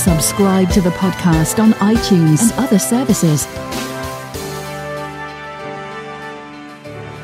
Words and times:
Subscribe 0.00 0.70
to 0.70 0.80
the 0.80 0.88
podcast 0.92 1.62
on 1.62 1.72
iTunes 1.74 2.40
and 2.40 2.52
other 2.58 2.78
services. 2.78 3.46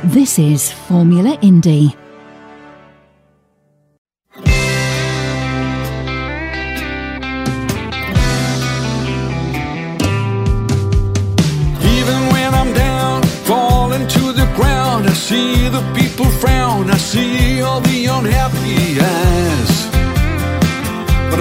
This 0.05 0.39
is 0.39 0.71
Formula 0.73 1.39
Indie. 1.39 1.97
Even 11.81 12.21
when 12.31 12.53
I'm 12.53 12.75
down, 12.75 13.23
falling 13.47 14.07
to 14.07 14.33
the 14.33 14.53
ground, 14.55 15.07
I 15.07 15.15
see 15.15 15.71
the 15.71 15.81
people 15.97 16.27
frown. 16.27 16.91
I 16.91 16.99
see 16.99 17.63
all 17.63 17.81
the 17.81 18.05
unhappy 18.05 19.01
eyes. 19.01 19.26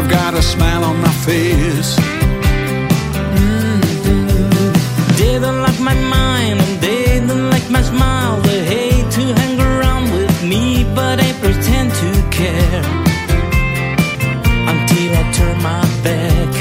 I've 0.05 0.11
got 0.11 0.33
a 0.35 0.41
smile 0.43 0.83
on 0.83 1.01
my 1.01 1.11
face. 1.25 1.95
Mm-hmm. 3.65 4.37
They 5.17 5.39
don't 5.39 5.61
like 5.61 5.79
my 5.79 5.95
mind 5.95 6.59
and 6.61 6.79
they 6.79 7.19
don't 7.25 7.49
like 7.49 7.67
my 7.71 7.81
smile. 7.81 8.39
They 8.41 8.63
hate 8.65 9.11
to 9.13 9.21
hang 9.39 9.59
around 9.59 10.11
with 10.11 10.43
me, 10.43 10.83
but 10.93 11.19
I 11.19 11.31
pretend 11.41 11.91
to 12.01 12.11
care 12.29 12.83
until 14.71 15.11
I 15.21 15.23
turn 15.37 15.57
my 15.63 15.81
back. 16.05 16.51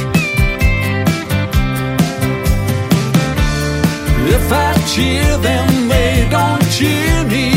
If 4.36 4.52
I 4.52 4.72
cheer 4.92 5.36
them, 5.36 5.88
they 5.90 6.26
don't 6.30 6.64
cheer 6.70 7.24
me. 7.24 7.53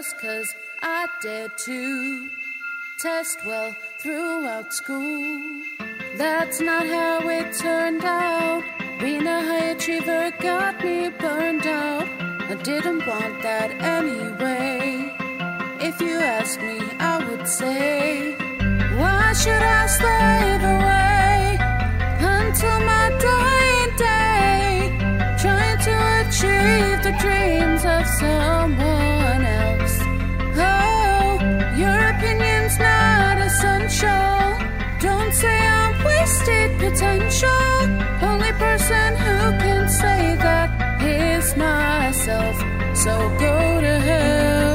just 0.00 0.18
'cause 0.18 0.54
I 0.82 1.08
dared 1.20 1.58
to 1.66 2.30
test 2.98 3.38
well 3.44 3.74
throughout 3.98 4.72
school. 4.72 5.42
That's 6.16 6.58
not 6.60 6.86
how 6.86 7.28
it 7.28 7.48
turned 7.58 8.04
out. 8.04 8.62
Being 9.00 9.26
a 9.26 9.40
high 9.48 9.68
achiever 9.74 10.30
got 10.48 10.82
me 10.82 11.10
burned 11.24 11.66
out. 11.66 12.08
I 12.52 12.54
didn't 12.70 13.02
want 13.10 13.42
that 13.42 13.70
anyway. 13.98 14.78
If 15.88 16.00
you 16.06 16.16
asked 16.38 16.62
me, 16.68 16.78
I 17.12 17.16
would 17.26 17.46
say, 17.60 18.36
Why 19.00 19.24
should 19.42 19.64
I 19.80 19.82
slave 19.98 20.62
away 20.76 21.40
until 22.38 22.78
my 22.92 23.06
dying 23.28 23.92
day? 24.08 24.68
Trying 25.42 25.80
to 25.88 25.94
achieve 26.22 26.98
the 27.06 27.14
dreams 27.24 27.82
of 27.96 28.02
someone 28.22 29.42
else. 29.58 29.79
person 38.60 39.16
who 39.16 39.38
can 39.64 39.88
say 39.88 40.36
that 40.44 40.68
is 41.02 41.56
myself. 41.56 42.56
So 42.94 43.12
go 43.38 43.80
to 43.80 43.94
hell. 44.08 44.69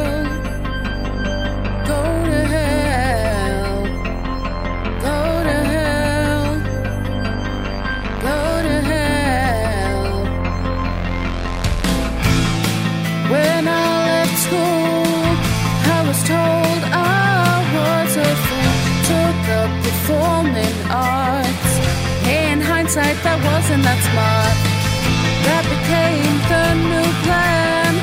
hindsight, 22.86 23.18
that 23.24 23.42
wasn't 23.42 23.82
that 23.82 23.98
smart. 24.06 24.58
That 25.50 25.66
became 25.74 26.38
the 26.46 26.66
new 26.86 27.10
plan. 27.26 27.94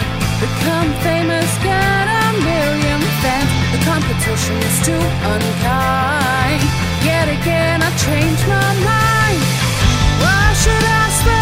Become 0.43 0.91
famous, 1.07 1.51
get 1.63 2.07
a 2.11 2.27
million 2.43 3.01
fans. 3.23 3.51
The 3.71 3.81
competition 3.87 4.57
is 4.59 4.77
too 4.83 5.05
unkind. 5.35 6.63
Yet 7.07 7.31
again, 7.31 7.79
I 7.79 7.91
changed 7.95 8.45
my 8.51 8.71
mind. 8.83 9.43
Why 10.19 10.51
should 10.59 10.83
I 10.83 11.05
stay? 11.23 11.42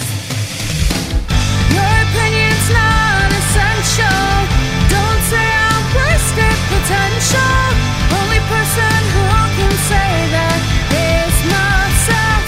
potential. 6.91 7.71
Only 8.19 8.39
person 8.51 8.99
who 9.13 9.23
can 9.57 9.73
say 9.89 10.11
that 10.35 10.59
is 10.91 11.35
myself. 11.55 12.43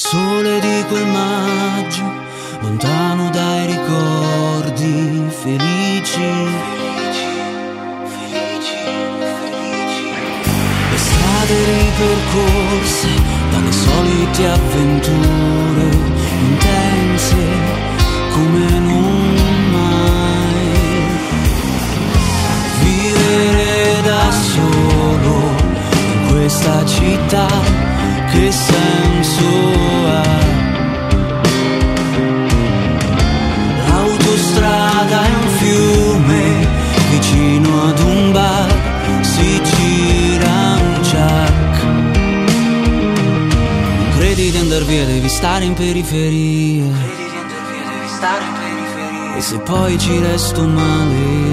sole 0.00 0.60
di 0.60 0.84
quel 0.88 1.06
maggio, 1.08 2.10
lontano 2.62 3.28
dai 3.28 3.66
ricordi 3.66 5.26
felici. 5.28 6.30
Felici, 6.80 7.26
felici, 8.16 8.78
felici. 9.40 10.08
Estate 10.94 11.54
ripercorse 11.74 13.08
dalle 13.50 13.72
solite 13.72 14.48
avventure 14.48 15.88
intense 16.48 17.36
come 18.32 18.78
non 18.78 19.34
mai. 19.70 20.68
Vivere 22.82 24.00
da 24.02 24.30
solo 24.32 25.34
in 25.92 26.26
questa 26.32 26.86
città 26.86 27.46
che 28.32 28.50
sei 28.50 28.89
via 44.84 45.04
devi 45.04 45.28
stare 45.28 45.64
in 45.64 45.74
periferia. 45.74 46.84
Vedi 46.84 47.30
che 47.30 47.36
andar 47.36 47.70
via 47.70 47.84
devi 47.90 48.08
stare 48.08 48.44
in 48.44 48.52
periferia. 48.52 49.36
E 49.36 49.40
se 49.40 49.58
poi 49.58 49.98
ci 49.98 50.18
resto 50.20 50.66
male. 50.66 51.49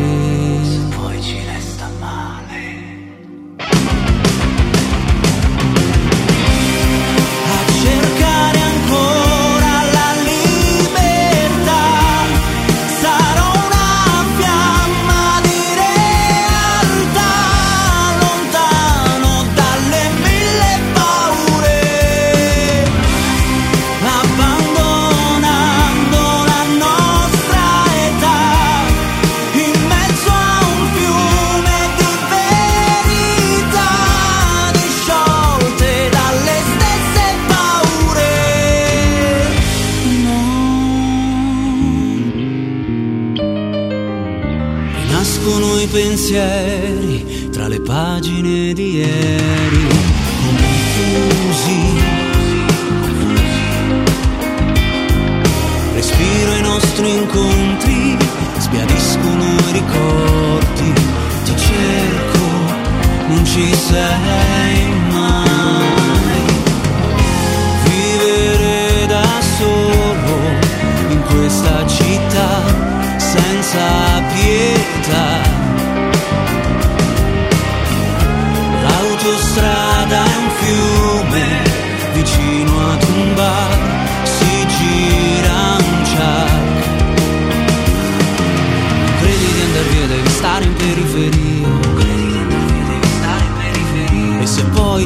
side 63.90 64.57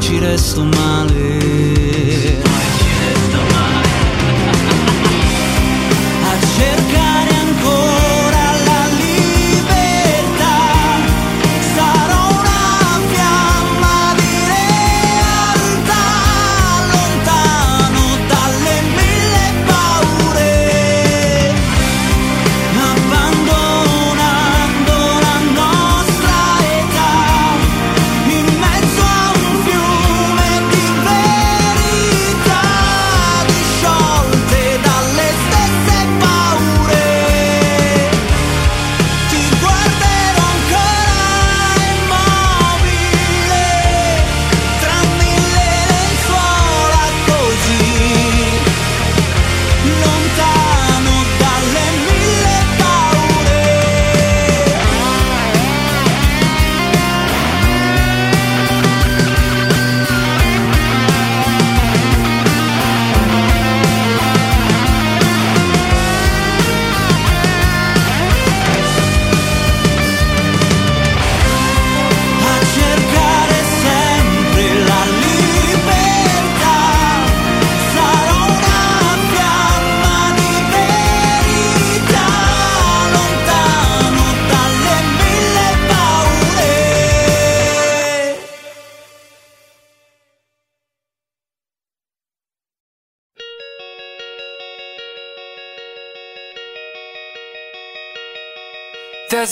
ci 0.01 0.19
resto 0.19 0.65
male. 0.65 1.70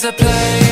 as 0.00 0.04
a 0.04 0.12
play. 0.12 0.69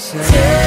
percent. 0.00 0.59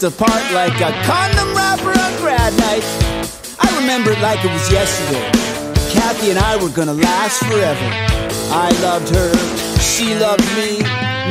Ripped 0.00 0.20
apart 0.20 0.52
like 0.52 0.74
a 0.80 0.92
condom 1.04 1.54
wrapper 1.54 1.90
on 1.90 2.12
grad 2.20 2.52
night. 2.58 2.84
I 3.58 3.68
remember 3.80 4.12
it 4.12 4.20
like 4.20 4.42
it 4.44 4.52
was 4.52 4.70
yesterday. 4.72 5.24
Kathy 5.92 6.30
and 6.30 6.38
I 6.38 6.56
were 6.56 6.70
gonna 6.70 6.94
last 6.94 7.42
forever. 7.44 7.88
I 8.52 8.70
loved 8.82 9.08
her, 9.10 9.32
she 9.80 10.14
loved 10.14 10.46
me. 10.56 10.78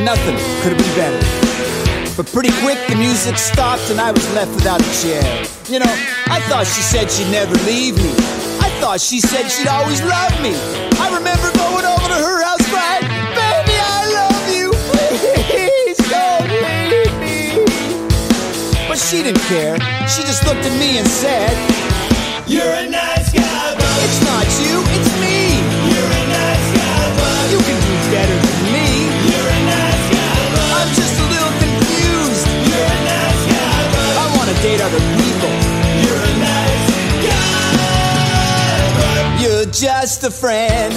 Nothing 0.04 0.36
could 0.62 0.72
have 0.72 0.78
been 0.78 0.96
better. 0.96 2.16
But 2.16 2.30
pretty 2.32 2.52
quick 2.62 2.78
the 2.88 2.96
music 2.96 3.38
stopped 3.38 3.90
and 3.90 4.00
I 4.00 4.12
was 4.12 4.26
left 4.34 4.54
without 4.54 4.80
a 4.80 4.90
chair. 5.02 5.24
You 5.68 5.80
know, 5.80 5.94
I 6.28 6.40
thought 6.48 6.66
she 6.66 6.82
said 6.82 7.10
she'd 7.10 7.30
never 7.30 7.54
leave 7.66 7.96
me. 7.96 8.12
I 8.60 8.68
thought 8.80 9.00
she 9.00 9.20
said 9.20 9.48
she'd 9.48 9.68
always 9.68 10.02
love 10.02 10.34
me. 10.42 10.54
I 11.00 11.10
remember 11.16 11.50
going 11.58 11.86
over 11.86 12.06
to 12.06 12.18
her 12.18 12.44
house 12.44 12.62
crying, 12.70 12.99
she 19.10 19.24
didn't 19.24 19.42
care. 19.50 19.74
She 20.06 20.22
just 20.22 20.46
looked 20.46 20.62
at 20.62 20.74
me 20.78 20.98
and 21.02 21.08
said, 21.08 21.50
You're 22.46 22.62
a 22.62 22.86
nice 22.86 23.26
guy, 23.34 23.74
but 23.74 23.96
it's 24.06 24.22
not 24.22 24.46
you, 24.62 24.86
it's 24.86 25.10
me. 25.18 25.50
You're 25.90 26.12
a 26.14 26.24
nice 26.30 26.68
guy, 26.78 27.02
but 27.18 27.42
you 27.50 27.58
can 27.58 27.74
do 27.74 27.94
better 28.14 28.38
than 28.38 28.58
me. 28.70 28.86
You're 29.26 29.50
a 29.50 29.60
nice 29.66 30.06
guy, 30.14 30.38
but 30.54 30.68
I'm 30.78 30.90
just 30.94 31.16
a 31.18 31.26
little 31.26 31.54
confused. 31.58 32.46
You're 32.70 32.86
a 32.86 33.00
nice 33.02 33.42
guy, 33.50 33.78
but 33.98 34.14
I 34.14 34.26
want 34.38 34.46
to 34.46 34.56
date 34.62 34.78
other 34.78 35.02
people. 35.18 35.54
You're 36.06 36.22
a 36.22 36.34
nice 36.38 36.86
guy, 37.26 37.74
but 38.94 39.22
you're 39.42 39.66
just 39.74 40.22
a 40.22 40.30
friend. 40.30 40.94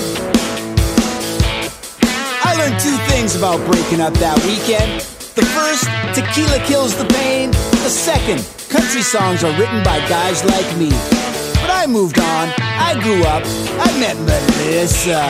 I 2.46 2.54
learned 2.62 2.78
two 2.78 2.98
things 3.10 3.36
about 3.36 3.58
breaking 3.66 4.02
up 4.06 4.14
that 4.22 4.38
weekend. 4.46 5.02
The 5.36 5.42
first, 5.42 5.90
tequila 6.14 6.60
kills 6.70 6.94
the 6.96 7.06
pain. 7.10 7.50
The 7.82 7.90
second, 7.90 8.46
country 8.70 9.02
songs 9.02 9.44
are 9.44 9.50
written 9.58 9.82
by 9.82 9.98
guys 10.06 10.46
like 10.46 10.70
me. 10.78 10.94
But 11.58 11.74
I 11.74 11.88
moved 11.90 12.20
on, 12.20 12.54
I 12.62 12.94
grew 13.02 13.26
up, 13.26 13.42
I 13.82 13.90
met 13.98 14.14
Melissa. 14.30 15.26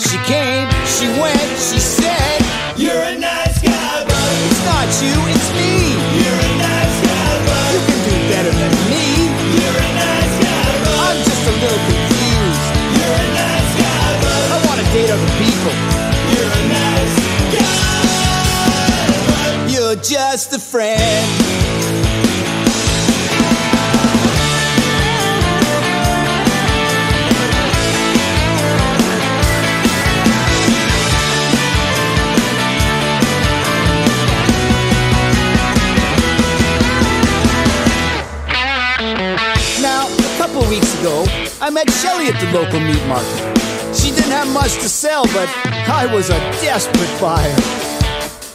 She 0.00 0.16
came, 0.24 0.64
she 0.88 1.12
went, 1.20 1.44
she 1.60 1.76
said, 1.76 2.40
You're 2.80 2.96
a 2.96 3.20
nice 3.20 3.60
guy, 3.60 4.08
but 4.08 4.32
it's 4.48 4.64
not 4.64 4.88
you, 5.04 5.12
it's 5.28 5.48
me. 5.52 5.92
You're 5.92 6.40
a 6.40 6.52
nice 6.64 6.96
guy, 7.04 7.32
but 7.44 7.68
you 7.76 7.80
can 7.84 8.00
do 8.00 8.16
better 8.32 8.52
than 8.64 8.72
me. 8.88 9.28
You're 9.60 9.76
a 9.76 9.90
nice 9.92 10.34
guy, 10.40 10.68
but 10.88 10.94
I'm 11.04 11.18
just 11.20 11.44
a 11.44 11.54
little 11.60 11.82
confused. 11.84 12.64
You're 12.96 13.18
a 13.20 13.28
nice 13.36 13.72
guy, 13.76 14.08
but 14.24 14.40
I 14.40 14.58
want 14.64 14.78
to 14.80 14.86
date 14.88 15.10
other 15.12 15.32
people. 15.36 15.74
You're 16.32 16.48
a 16.48 16.64
nice 16.72 17.12
guy, 17.28 17.33
you're 19.94 20.02
just 20.02 20.52
a 20.52 20.58
friend. 20.58 20.98
Now, 39.80 40.08
a 40.08 40.38
couple 40.38 40.68
weeks 40.68 40.98
ago, 41.00 41.24
I 41.60 41.70
met 41.70 41.90
Shelly 41.90 42.26
at 42.28 42.40
the 42.40 42.50
local 42.52 42.80
meat 42.80 43.04
market. 43.06 43.94
She 43.94 44.10
didn't 44.10 44.32
have 44.32 44.52
much 44.52 44.74
to 44.74 44.88
sell, 44.88 45.24
but 45.26 45.48
I 45.88 46.08
was 46.12 46.30
a 46.30 46.38
desperate 46.62 47.20
buyer. 47.20 47.93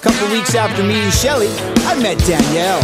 Couple 0.02 0.32
weeks 0.32 0.56
after 0.56 0.82
meeting 0.82 1.12
Shelly, 1.12 1.50
I 1.84 2.00
met 2.00 2.18
Danielle. 2.20 2.80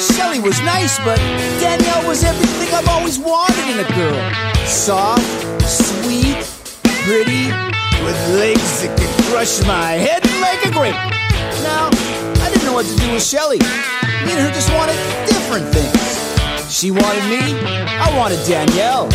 Shelly 0.00 0.40
was 0.40 0.58
nice, 0.62 0.96
but 1.04 1.18
Danielle 1.60 2.08
was 2.08 2.24
everything 2.24 2.72
I've 2.72 2.88
always 2.88 3.18
wanted 3.18 3.68
in 3.68 3.84
a 3.84 3.88
girl. 3.92 4.16
Soft, 4.64 5.20
sweet, 5.60 6.40
pretty, 7.04 7.52
with 8.00 8.16
legs 8.40 8.80
that 8.80 8.96
could 8.96 9.12
crush 9.28 9.60
my 9.66 9.92
head 9.92 10.24
like 10.40 10.64
a 10.64 10.72
grape. 10.72 10.96
Now, 11.60 11.92
I 12.40 12.48
didn't 12.48 12.64
know 12.64 12.72
what 12.72 12.86
to 12.86 12.96
do 12.96 13.12
with 13.12 13.22
Shelly. 13.22 13.58
Me 14.24 14.32
and 14.32 14.40
her 14.40 14.52
just 14.56 14.72
wanted 14.72 14.96
different 15.28 15.68
things. 15.68 16.72
She 16.72 16.90
wanted 16.90 17.28
me, 17.28 17.60
I 17.60 18.08
wanted 18.16 18.40
Danielle. 18.48 19.08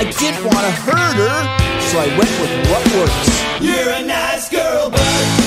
I 0.00 0.08
didn't 0.16 0.48
want 0.48 0.64
to 0.64 0.72
hurt 0.88 1.12
her, 1.12 1.36
so 1.92 2.00
I 2.00 2.08
went 2.16 2.32
with 2.40 2.52
what 2.72 2.80
works. 2.96 3.28
You're 3.60 4.00
a 4.00 4.02
nice 4.02 4.48
girl, 4.48 4.88
but 4.88 5.39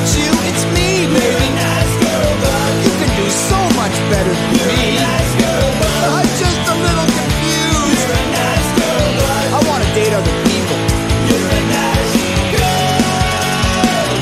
not 0.00 0.16
you, 0.16 0.32
it's 0.48 0.64
me, 0.72 1.04
baby. 1.12 1.20
You're 1.20 1.36
a 1.36 1.52
nice 1.60 1.94
girl, 2.00 2.32
but 2.40 2.72
you 2.84 2.92
can 3.00 3.10
do 3.20 3.26
so 3.28 3.60
much 3.76 3.96
better 4.08 4.32
than 4.32 4.50
You're 4.56 4.72
me. 4.72 4.96
A 4.96 5.00
nice 5.04 5.32
girl, 5.44 5.68
but 5.76 6.00
I'm 6.16 6.30
just 6.40 6.62
a 6.72 6.76
little 6.86 7.08
confused. 7.20 8.00
You're 8.00 8.16
a 8.16 8.26
nice 8.32 8.70
girl, 8.80 9.08
but 9.20 9.44
I 9.56 9.60
want 9.68 9.84
to 9.84 9.90
date 9.92 10.12
other 10.16 10.36
people. 10.48 10.78
You're 11.28 11.52
a 11.52 11.64
nice 11.68 12.12
girl, 12.56 12.96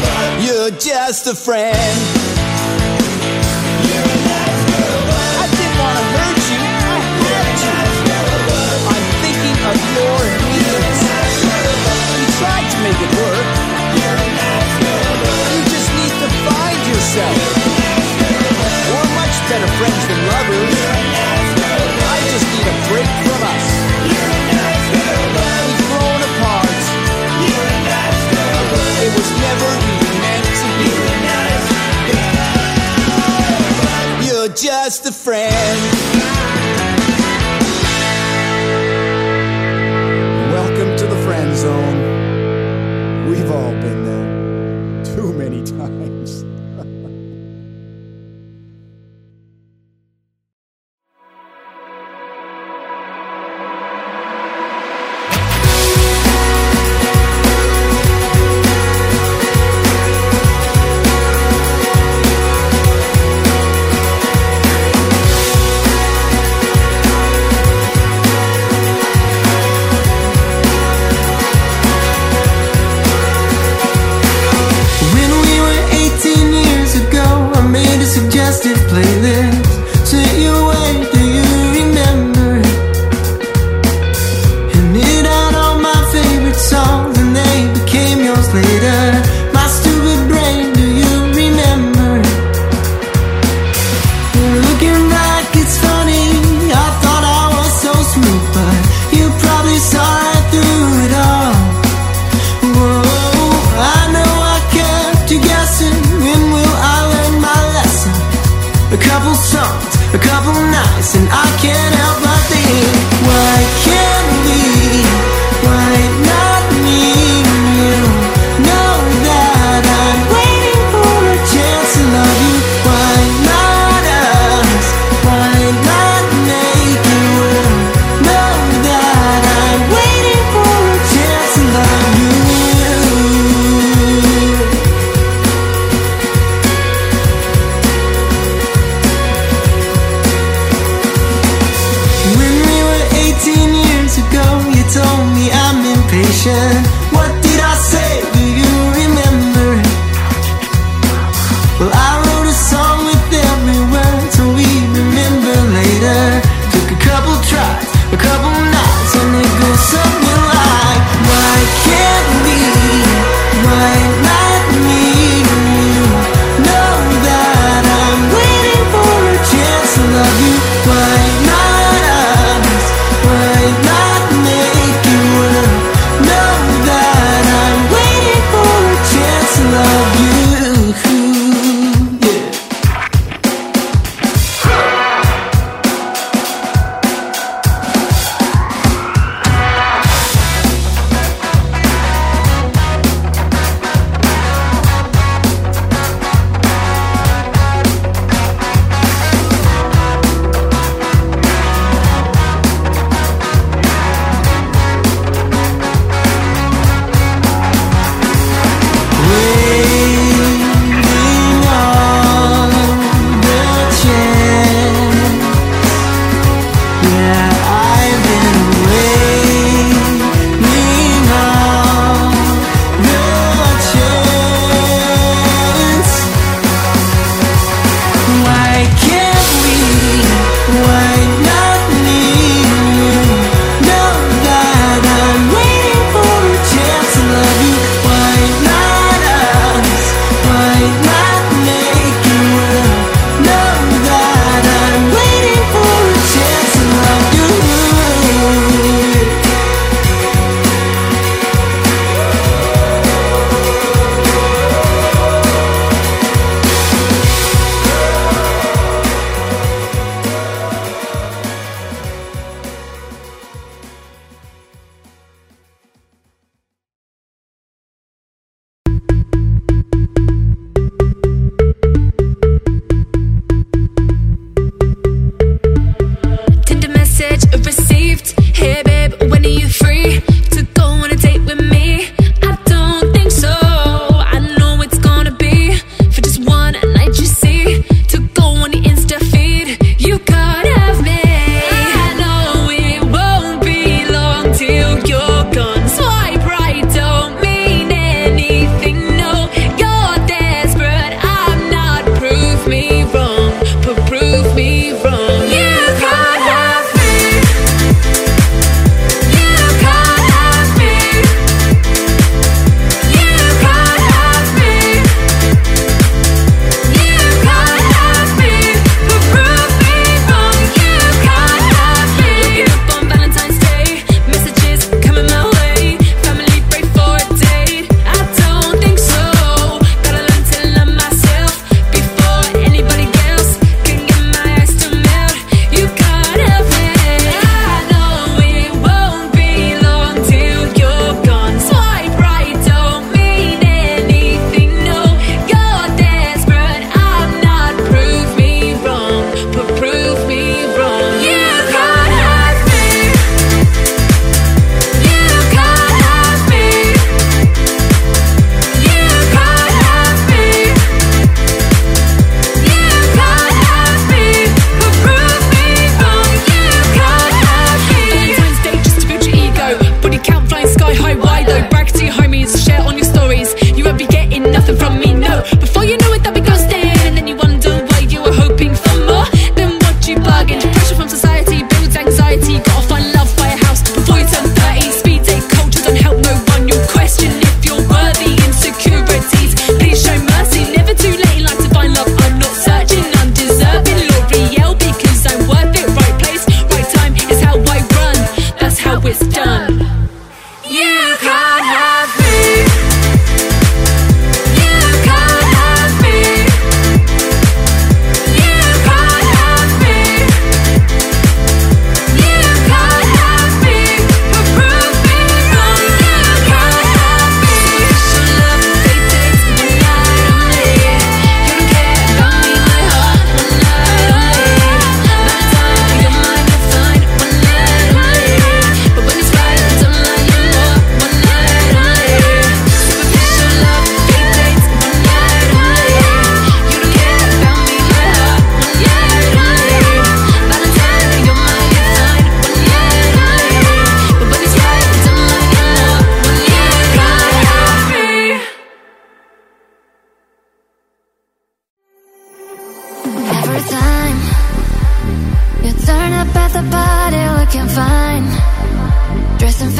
but 0.02 0.26
you're 0.42 0.74
just 0.82 1.26
a 1.28 1.34
friend. 1.34 2.37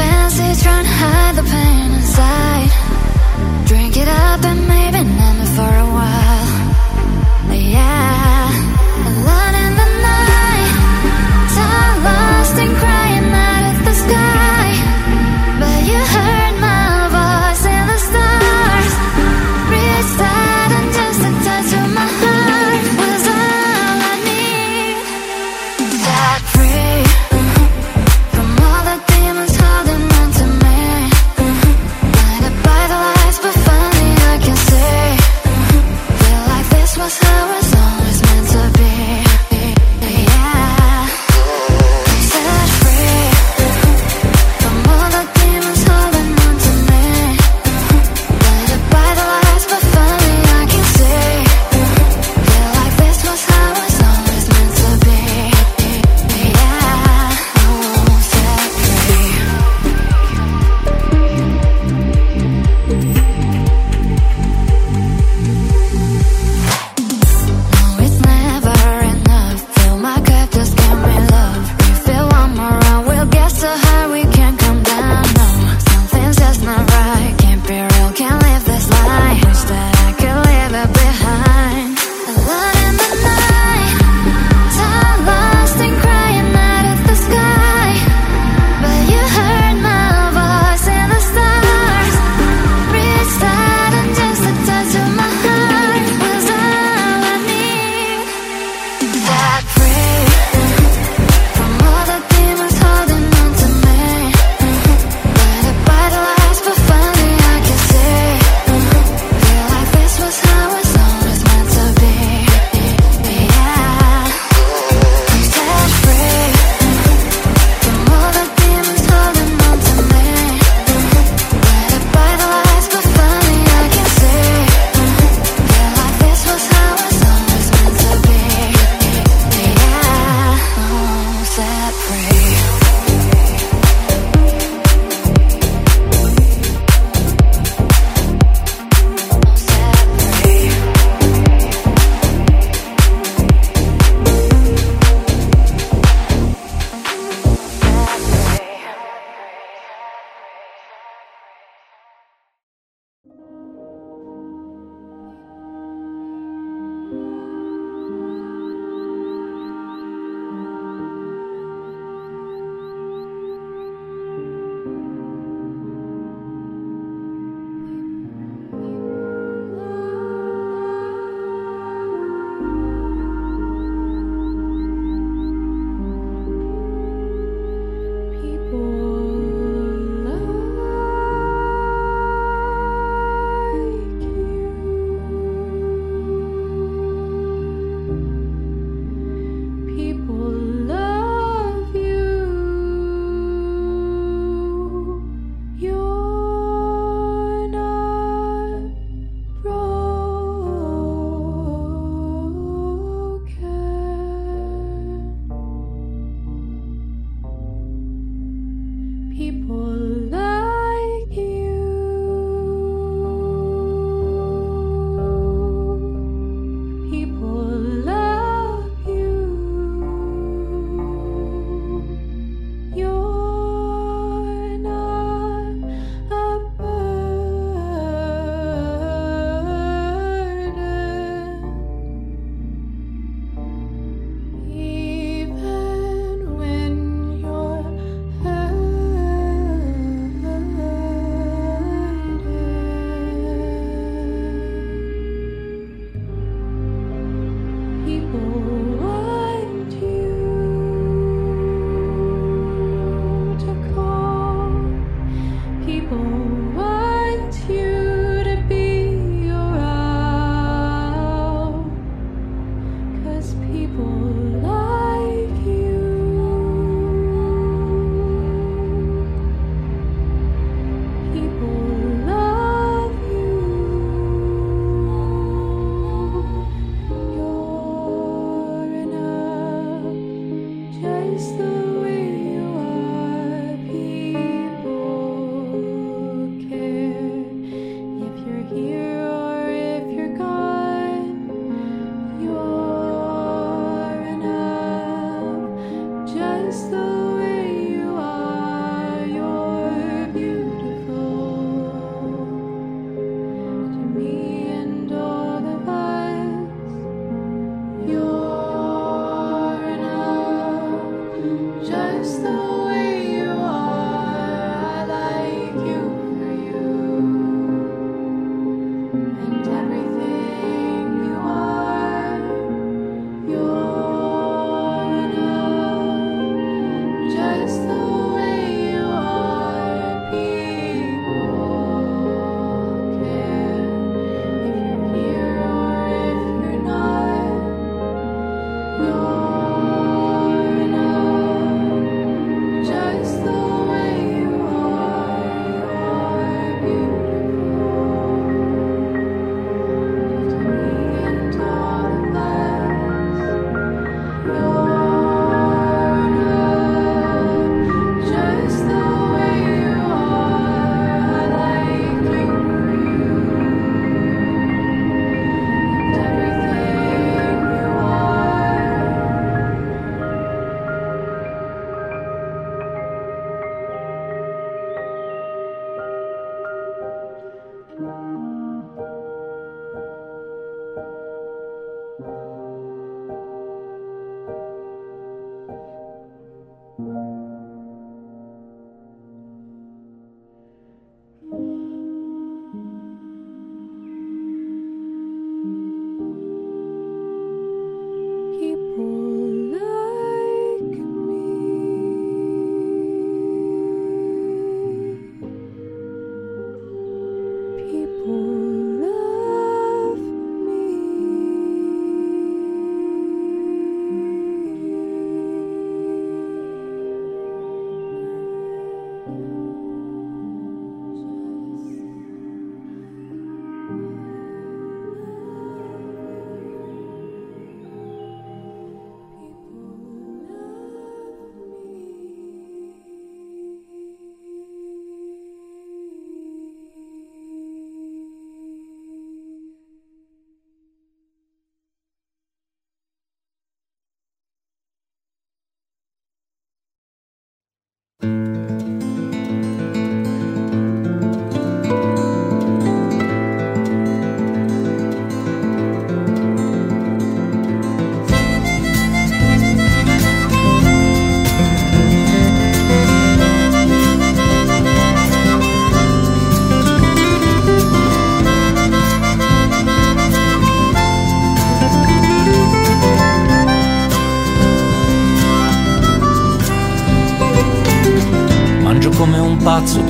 fancy 0.09 0.63
trying 0.63 0.87
to 0.91 0.95
hide 1.03 1.35
the 1.41 1.47
pain 1.55 1.91
inside. 1.99 2.71
Drink 3.69 3.97
it 4.03 4.09
up 4.09 4.41
and 4.51 4.61
maybe 4.69 5.03
not. 5.19 5.38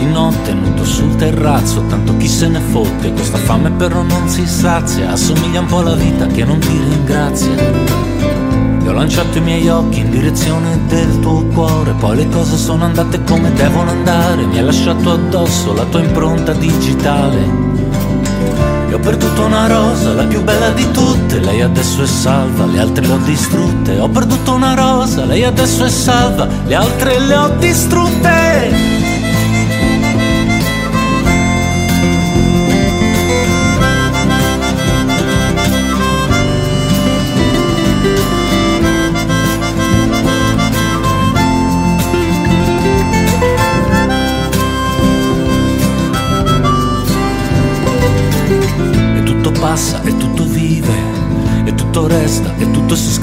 Notte 0.09 0.53
nudo 0.53 0.85
sul 0.85 1.15
terrazzo 1.17 1.83
Tanto 1.89 2.17
chi 2.17 2.29
se 2.29 2.49
ne 2.49 2.61
fotte, 2.61 3.13
questa 3.13 3.39
fame 3.39 3.71
però 3.71 4.03
non 4.03 4.29
si 4.29 4.47
sazia 4.47 5.13
Assomiglia 5.13 5.61
un 5.61 5.67
po' 5.67 5.79
alla 5.79 5.95
vita 5.95 6.27
che 6.27 6.45
non 6.45 6.59
ti 6.59 6.79
ringrazia 6.79 7.55
E 7.55 8.89
ho 8.89 8.93
lanciato 8.93 9.39
i 9.39 9.41
miei 9.41 9.69
occhi 9.69 10.01
in 10.01 10.11
direzione 10.11 10.79
del 10.87 11.21
tuo 11.21 11.45
cuore 11.47 11.93
Poi 11.93 12.17
le 12.17 12.29
cose 12.29 12.57
sono 12.57 12.85
andate 12.85 13.23
come 13.25 13.53
devono 13.53 13.91
andare 13.91 14.45
Mi 14.45 14.59
hai 14.59 14.65
lasciato 14.65 15.13
addosso 15.13 15.73
la 15.75 15.85
tua 15.85 16.01
impronta 16.01 16.53
digitale 16.53 17.67
e 18.91 18.95
ho 18.95 18.99
perduto 19.01 19.45
una 19.45 19.67
rosa, 19.67 20.15
la 20.15 20.25
più 20.25 20.43
bella 20.43 20.71
di 20.71 20.91
tutte, 20.93 21.41
lei 21.41 21.61
adesso 21.61 22.03
è 22.03 22.07
salva, 22.07 22.65
le 22.65 22.81
altre 22.81 23.07
le 23.07 23.13
ho 23.13 23.19
distrutte. 23.19 23.99
Ho 23.99 24.09
perduto 24.09 24.55
una 24.55 24.73
rosa, 24.73 25.27
lei 25.27 25.45
adesso 25.45 25.85
è 25.85 25.91
salva, 25.91 26.49
le 26.65 26.75
altre 26.75 27.21
le 27.21 27.37
ho 27.37 27.49
distrutte. 27.59 28.98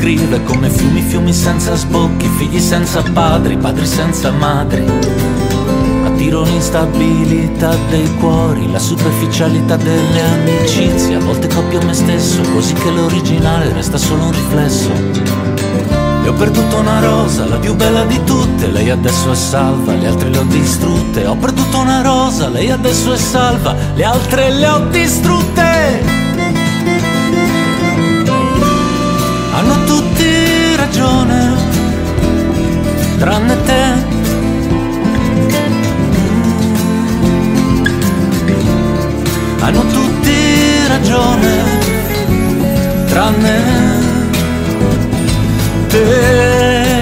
Scrive 0.06 0.44
come 0.44 0.70
fiumi, 0.70 1.02
fiumi 1.02 1.34
senza 1.34 1.74
sbocchi, 1.74 2.30
figli 2.38 2.60
senza 2.60 3.02
padri, 3.02 3.58
padri 3.58 3.88
senza 3.88 4.30
madri. 4.30 4.86
Attiro 6.06 6.44
l'instabilità 6.44 7.76
dei 7.90 8.08
cuori, 8.20 8.72
la 8.72 8.78
superficialità 8.78 9.78
delle 9.78 10.22
amicizie, 10.22 11.16
a 11.16 11.20
volte 11.20 11.48
copio 11.48 11.82
me 11.82 11.94
stesso, 11.94 12.40
così 12.54 12.74
che 12.74 12.92
l'originale 12.92 13.74
resta 13.74 13.98
solo 13.98 14.26
un 14.26 14.32
riflesso. 14.32 14.92
E 16.24 16.28
ho 16.28 16.34
perduto 16.34 16.78
una 16.78 17.00
rosa, 17.00 17.48
la 17.48 17.58
più 17.58 17.74
bella 17.74 18.06
di 18.06 18.24
tutte, 18.26 18.68
lei 18.68 18.92
adesso 18.92 19.32
è 19.32 19.36
salva, 19.36 19.96
le 19.96 20.06
altre 20.06 20.30
le 20.30 20.38
ho 20.38 20.44
distrutte. 20.44 21.26
Ho 21.26 21.36
perduto 21.36 21.80
una 21.80 22.04
rosa, 22.04 22.48
lei 22.48 22.70
adesso 22.70 23.12
è 23.12 23.18
salva, 23.18 23.76
le 23.96 24.04
altre 24.04 24.52
le 24.52 24.68
ho 24.68 24.80
distrutte. 24.92 26.25
Tranne 33.18 33.56
te. 33.64 33.84
Hanno 39.60 39.82
tutti 39.82 40.88
ragione, 40.88 41.64
tranne 43.08 43.64
te. 45.88 46.95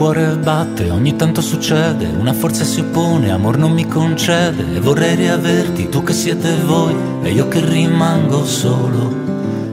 Cuore 0.00 0.34
batte, 0.38 0.88
ogni 0.88 1.14
tanto 1.14 1.42
succede, 1.42 2.06
una 2.06 2.32
forza 2.32 2.64
si 2.64 2.80
oppone, 2.80 3.30
amor 3.30 3.58
non 3.58 3.72
mi 3.72 3.86
concede 3.86 4.76
e 4.76 4.80
vorrei 4.80 5.14
riaverti, 5.14 5.90
tu 5.90 6.02
che 6.02 6.14
siete 6.14 6.54
voi 6.64 6.94
e 7.20 7.30
io 7.30 7.48
che 7.48 7.62
rimango 7.62 8.46
solo. 8.46 9.14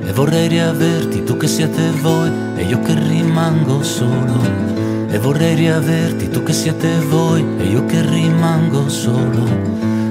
E 0.03 0.11
vorrei 0.11 0.49
riaverti, 0.49 1.23
tu 1.23 1.37
che 1.37 1.47
siete 1.47 1.91
voi 2.01 2.29
e 2.57 2.63
io 2.63 2.81
che 2.81 2.93
rimango 2.93 3.81
solo. 3.83 4.41
E 5.07 5.17
vorrei 5.17 5.55
riaverti, 5.55 6.27
tu 6.27 6.43
che 6.43 6.51
siete 6.51 6.99
voi 7.07 7.45
e 7.59 7.63
io 7.63 7.85
che 7.85 8.01
rimango 8.01 8.89
solo. 8.89 9.45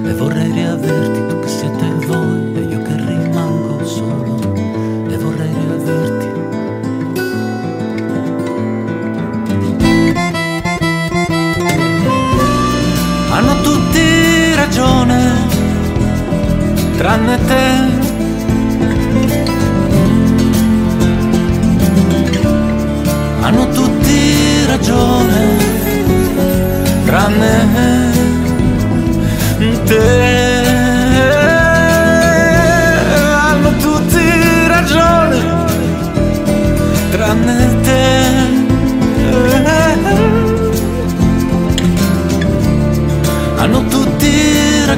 E 0.03 0.13
vorrei 0.13 0.51
riaverti, 0.51 1.27
tu 1.27 1.39
che 1.41 1.47
siete 1.47 1.85
voi 2.07 2.55
e 2.55 2.61
io 2.61 2.81
che 2.81 2.95
rimango 2.95 3.85
solo. 3.85 4.51
E 5.11 5.15
vorrei 5.15 5.53
riaverti. 5.53 6.16
Tutti 13.67 14.55
ragione, 14.55 15.19
tranne 16.95 17.37
te. 17.47 17.65
Hanno 23.41 23.67
tutti 23.71 24.65
ragione, 24.67 25.41
tranne 27.05 27.55
te. 29.85 30.46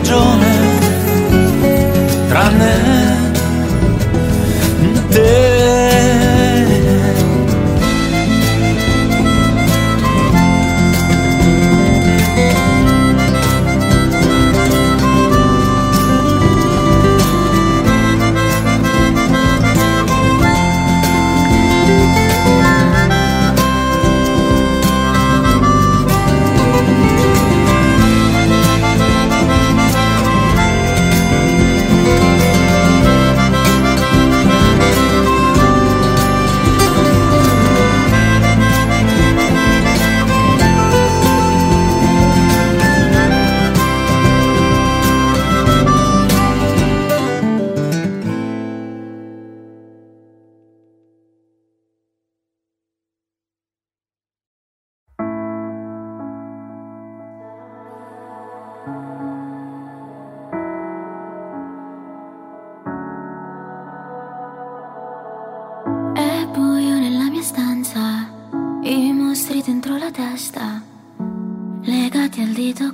찾아줘 0.04 0.39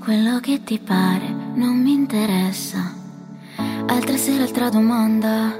quello 0.05 0.39
che 0.39 0.63
ti 0.63 0.77
pare, 0.77 1.27
non 1.55 1.81
mi 1.81 1.91
interessa. 1.93 2.93
Altra 3.87 4.15
sera, 4.17 4.43
altra 4.43 4.69
domanda. 4.69 5.57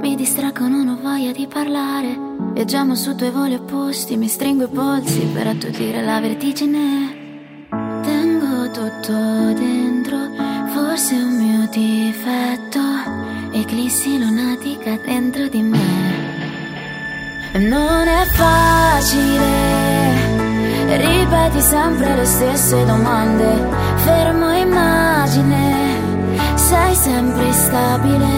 Mi 0.00 0.16
distraggo, 0.16 0.66
non 0.68 0.88
ho 0.88 0.98
voglia 0.98 1.32
di 1.32 1.46
parlare. 1.46 2.18
Viaggiamo 2.54 2.94
su 2.94 3.14
due 3.14 3.30
voli 3.30 3.52
opposti, 3.52 4.16
mi 4.16 4.26
stringo 4.26 4.64
i 4.64 4.68
polsi 4.68 5.20
per 5.34 5.48
attutire 5.48 6.02
la 6.02 6.18
vertigine. 6.18 7.68
Tengo 8.02 8.70
tutto 8.70 9.12
dentro, 9.52 10.16
forse 10.72 11.14
è 11.14 11.22
un 11.22 11.36
mio 11.36 11.68
difetto. 11.70 12.80
Eclissi 13.52 14.18
lunatica 14.18 14.96
dentro 15.04 15.46
di 15.48 15.60
me. 15.60 16.00
Non 17.58 18.08
è 18.08 18.24
facile, 18.24 20.21
Ripeti 20.96 21.60
sempre 21.60 22.14
le 22.16 22.24
stesse 22.24 22.84
domande, 22.84 23.68
fermo 23.96 24.52
immagine, 24.52 25.96
sei 26.54 26.94
sempre 26.94 27.52
stabile, 27.52 28.28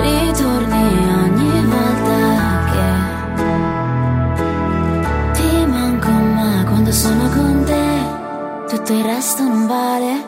ritorni 0.00 1.12
ogni 1.24 1.64
volta 1.66 2.64
che 2.70 2.86
ti 5.32 5.66
manco 5.66 6.10
ma 6.10 6.64
quando 6.64 6.92
sono 6.92 7.28
con 7.28 7.64
te 7.64 8.76
tutto 8.76 8.92
il 8.92 9.04
resto 9.04 9.42
non 9.42 9.66
vale. 9.66 10.27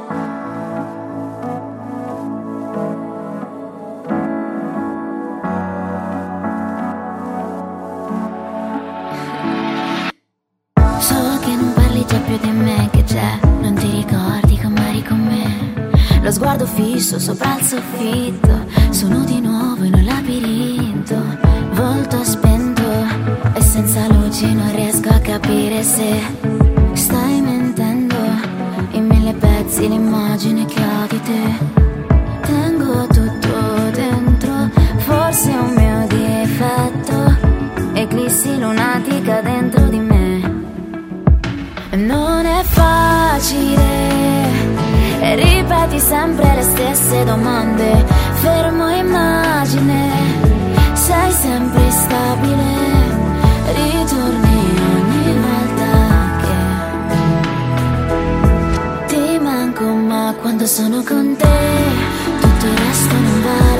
Che 12.91 13.05
c'è, 13.05 13.39
non 13.61 13.75
ti 13.75 13.91
ricordi 13.91 14.59
come 14.59 14.89
eri 14.89 15.03
con 15.05 15.21
me. 15.21 15.91
Lo 16.23 16.31
sguardo 16.31 16.67
fisso 16.67 17.19
sopra 17.19 17.59
il 17.59 17.65
soffitto, 17.65 18.67
sono 18.91 19.25
di 19.25 19.41
nuovo 19.41 19.85
in 19.85 19.95
un 19.95 20.05
labirinto, 20.05 21.17
volto 21.73 22.23
spento 22.23 22.83
e 23.55 23.63
senza 23.63 24.07
luci 24.09 24.53
non 24.55 24.75
riesco 24.75 25.09
a 25.09 25.19
capire 25.19 25.83
se 25.83 26.21
stai 26.93 27.41
mentendo. 27.41 28.17
In 28.93 29.07
mille 29.07 29.33
pezzi 29.35 29.89
l'immagine 29.89 30.65
che 30.67 30.83
ho 30.83 31.07
di 31.09 31.21
te. 31.23 31.79
Tengo 32.43 33.07
tutto 33.07 33.91
dentro, 33.93 34.71
forse 34.99 35.51
è 35.51 35.59
un 35.59 35.75
mio 35.75 36.07
difetto, 36.07 37.37
eclissi 37.95 38.59
lunatica 38.59 39.41
dentro 39.41 39.85
di 39.85 39.99
me. 39.99 40.59
Non 41.93 42.45
è 42.47 42.60
e 45.23 45.35
ripeti 45.35 45.99
sempre 45.99 46.55
le 46.57 46.63
stesse 46.63 47.25
domande, 47.25 48.05
fermo 48.35 48.91
immagine, 48.91 50.11
sei 50.93 51.33
sempre 51.33 51.91
stabile, 51.91 52.65
ritorni 53.75 54.77
ogni 54.93 55.39
volta 55.41 55.93
che 56.43 56.59
ti 59.07 59.39
manco, 59.39 59.85
ma 59.85 60.35
quando 60.39 60.67
sono 60.67 61.03
con 61.03 61.35
te, 61.35 61.59
tutto 62.41 62.67
il 62.67 62.77
resto 62.77 63.15
non 63.15 63.43
vale. 63.43 63.80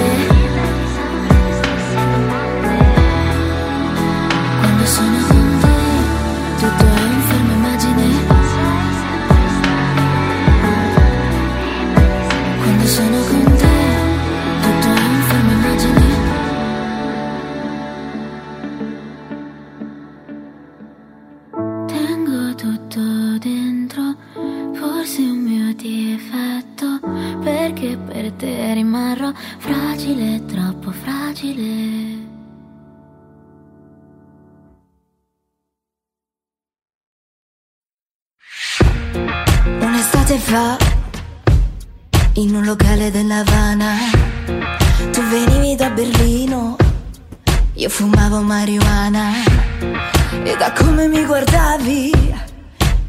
Fumavo 48.31 48.43
marijuana, 48.43 49.33
e 50.45 50.57
da 50.57 50.73
come 50.73 51.09
mi 51.09 51.25
guardavi, 51.25 52.13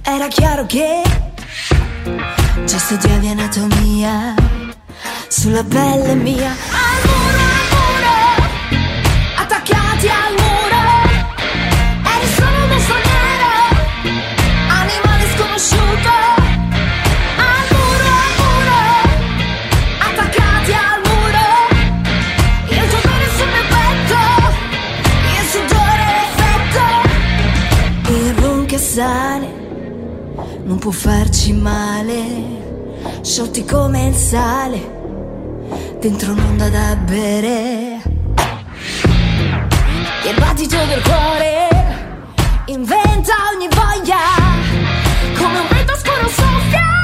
era 0.02 0.28
chiaro 0.28 0.66
che 0.66 1.04
già 2.66 2.80
studiavi 2.80 3.28
anatomia, 3.28 4.34
sulla 5.28 5.64
pelle 5.64 6.16
mia. 6.16 6.50
Al 6.50 7.00
muro, 7.06 7.44
al 7.54 7.68
muro, 7.72 8.16
attaccati 9.38 10.08
al 10.10 10.34
muro, 10.42 10.82
eri 12.16 12.28
solo 12.36 12.66
uno 12.66 12.80
straniero 12.80 13.52
animale 14.70 15.24
sconosciuto 15.36 16.21
può 30.82 30.90
farci 30.90 31.54
male, 31.54 33.22
sciolti 33.22 33.64
come 33.66 34.08
il 34.08 34.16
sale 34.16 34.80
dentro 36.00 36.32
un'onda 36.32 36.70
da 36.70 36.96
bere. 36.96 38.02
Il 40.26 40.36
battito 40.40 40.78
del 40.88 41.04
cuore 41.04 41.68
inventa 42.66 43.34
ogni 43.54 43.68
voglia 43.70 44.18
come 45.38 45.60
un 45.60 45.68
vento 45.70 45.96
scuro 45.98 46.28
soffia. 46.28 47.01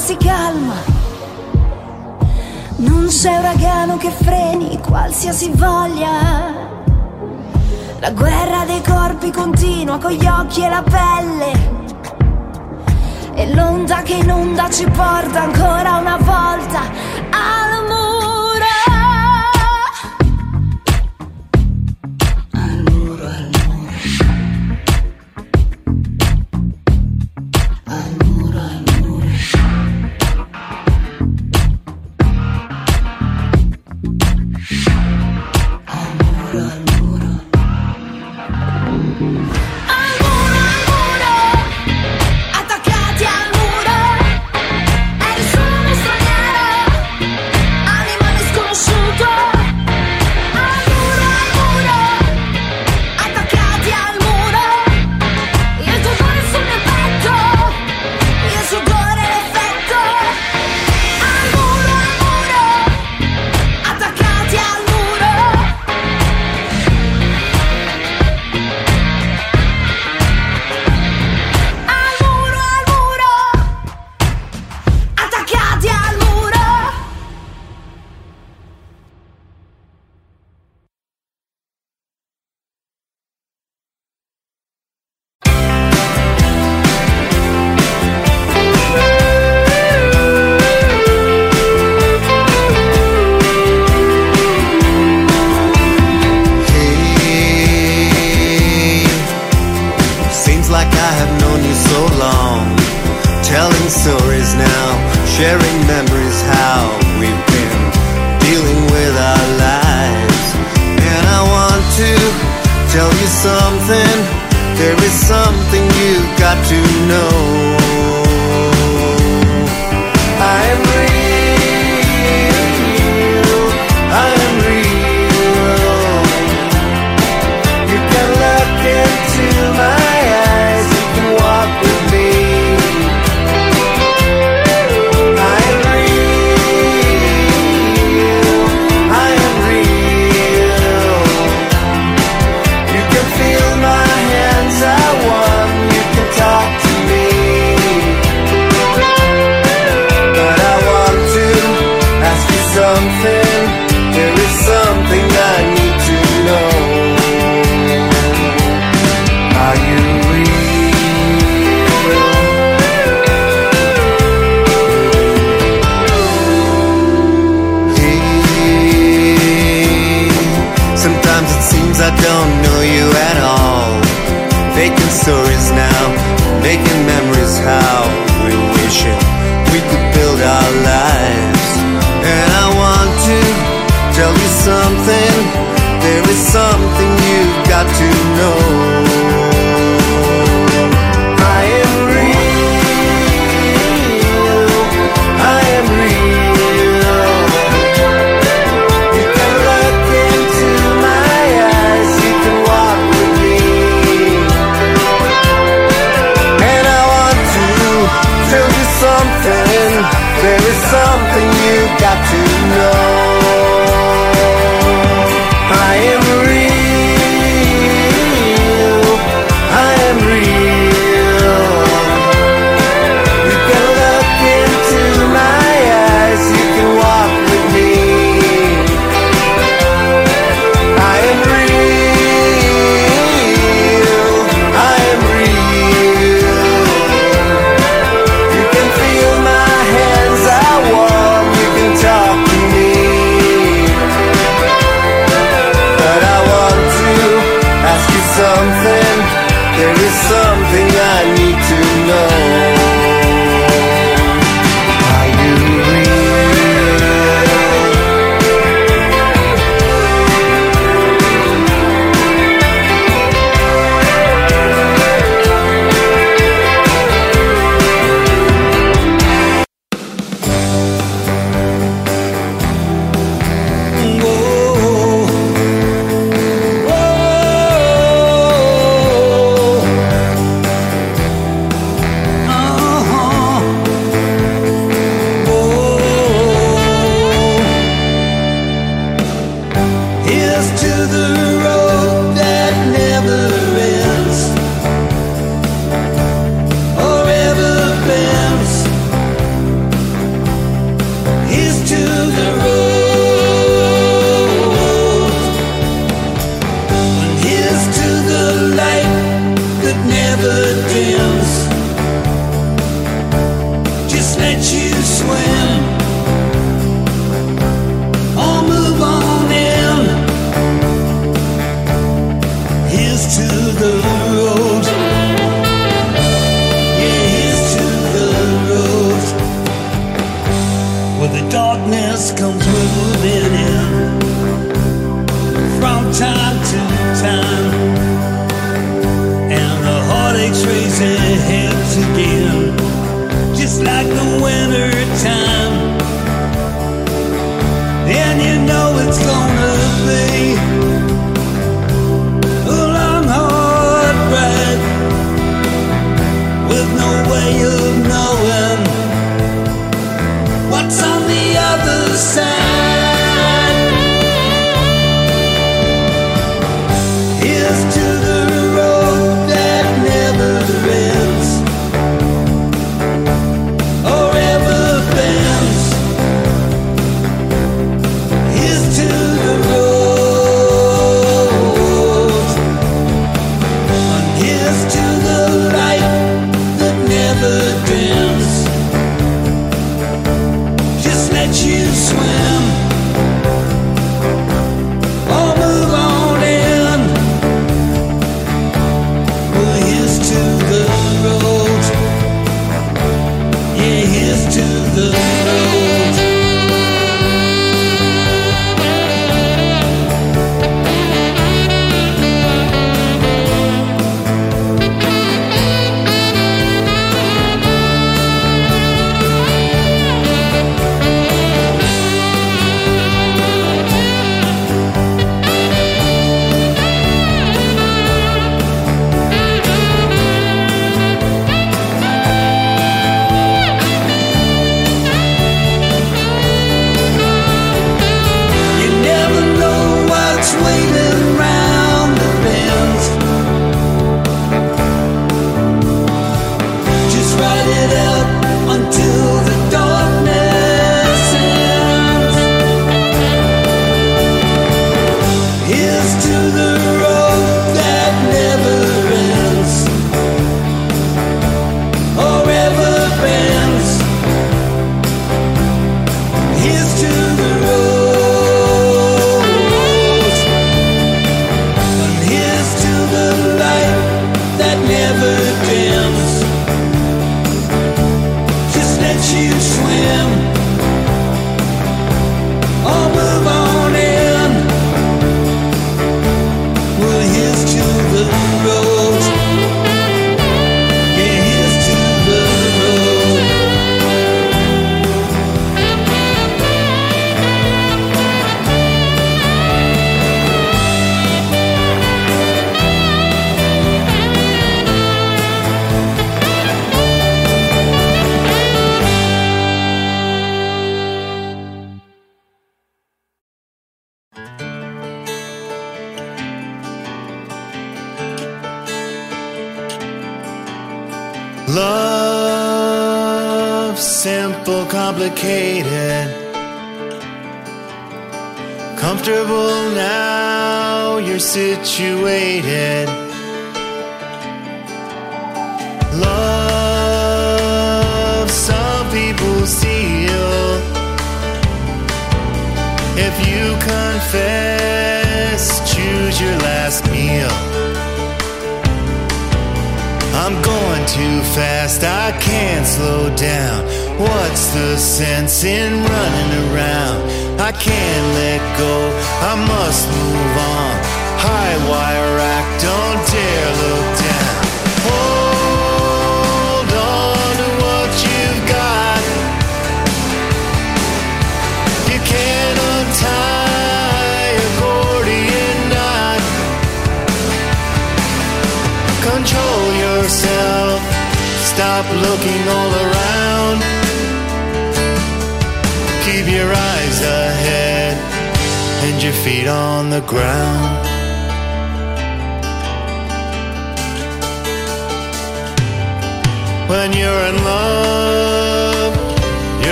Si 0.00 0.16
calma. 0.16 0.76
Non 2.76 3.06
c'è 3.08 3.36
uragano 3.36 3.98
che 3.98 4.10
freni 4.10 4.80
qualsiasi 4.80 5.50
voglia. 5.54 6.08
La 7.98 8.10
guerra 8.10 8.64
dei 8.64 8.80
corpi 8.80 9.30
continua 9.30 9.98
con 9.98 10.12
gli 10.12 10.26
occhi 10.26 10.64
e 10.64 10.68
la 10.70 10.82
pelle. 10.82 11.78
E 13.34 13.54
l'onda 13.54 14.00
che 14.00 14.14
inonda 14.14 14.70
ci 14.70 14.86
porta 14.86 15.42
ancora 15.42 15.98
una 15.98 16.16
volta 16.16 17.09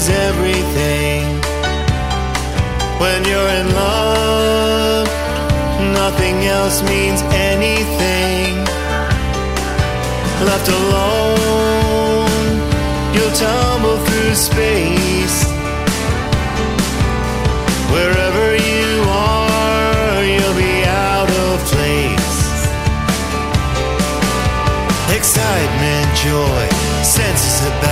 is 0.00 0.08
everything. 0.08 1.24
When 3.02 3.20
you're 3.30 3.50
in 3.60 3.66
love, 3.74 5.06
nothing 6.00 6.36
else 6.58 6.82
means 6.82 7.20
anything. 7.52 8.50
Left 10.48 10.68
alone, 10.80 12.50
you'll 13.14 13.36
tumble 13.46 13.98
through 14.06 14.34
space. 14.34 15.38
Wherever 17.94 18.46
you 18.70 18.90
are, 19.08 20.24
you'll 20.30 20.60
be 20.68 20.76
out 21.08 21.30
of 21.44 21.54
place. 21.72 22.40
Excitement, 25.18 26.06
joy, 26.24 26.64
senses 27.02 27.58
about. 27.68 27.89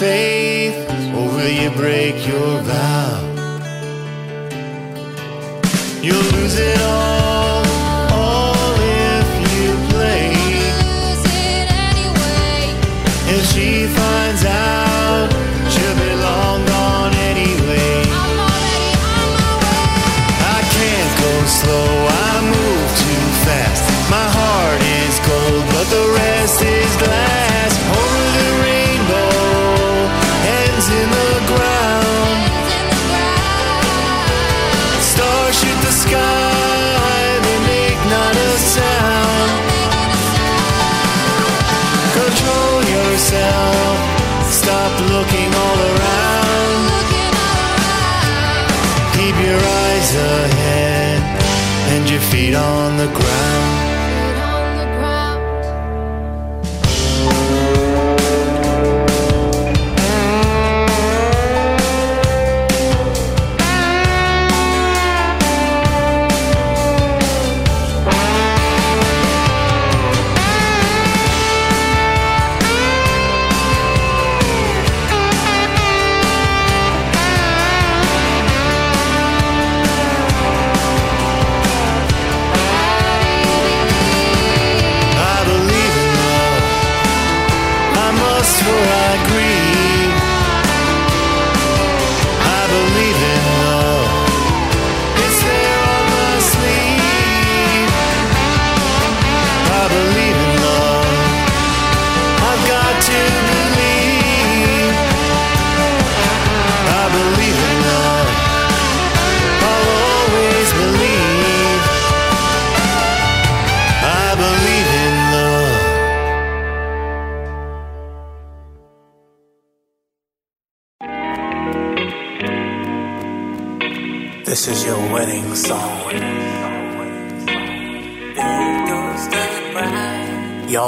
faith, 0.00 0.88
or 1.14 1.26
will 1.28 1.48
you 1.62 1.70
break 1.76 2.26
your 2.26 2.62
vow? 2.62 2.89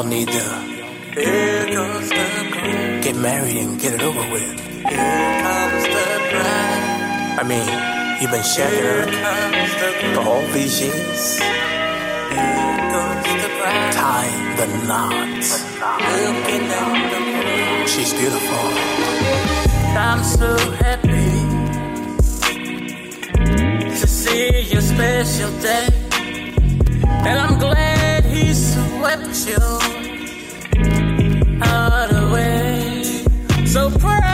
all 0.02 0.08
need 0.08 0.26
to 0.28 0.42
get 3.02 3.14
married 3.16 3.56
and 3.56 3.80
get 3.80 3.94
it 3.94 4.02
over 4.02 4.24
with. 4.32 4.60
I 7.38 7.42
mean, 7.46 7.68
you've 8.20 8.30
been 8.30 8.42
shagging 8.42 8.82
her 8.82 9.04
for 10.14 10.22
all 10.28 10.42
these 10.52 10.80
years. 10.80 11.38
Tie 14.00 14.32
the 14.58 14.66
knot. 14.88 15.42
She's 17.88 18.12
beautiful. 18.12 18.66
I'm 19.96 20.22
so 20.24 20.50
happy 20.82 21.32
to 24.00 24.06
see 24.06 24.62
your 24.72 24.82
special 24.82 25.50
day, 25.60 25.86
and 27.28 27.38
I'm 27.38 27.58
glad 27.58 28.01
peace 28.42 28.76
with 29.00 29.48
you 29.48 29.62
out 31.62 32.12
of 32.12 32.32
way. 32.32 33.02
So 33.64 33.90
pray. 33.90 34.31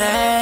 say. 0.00 0.39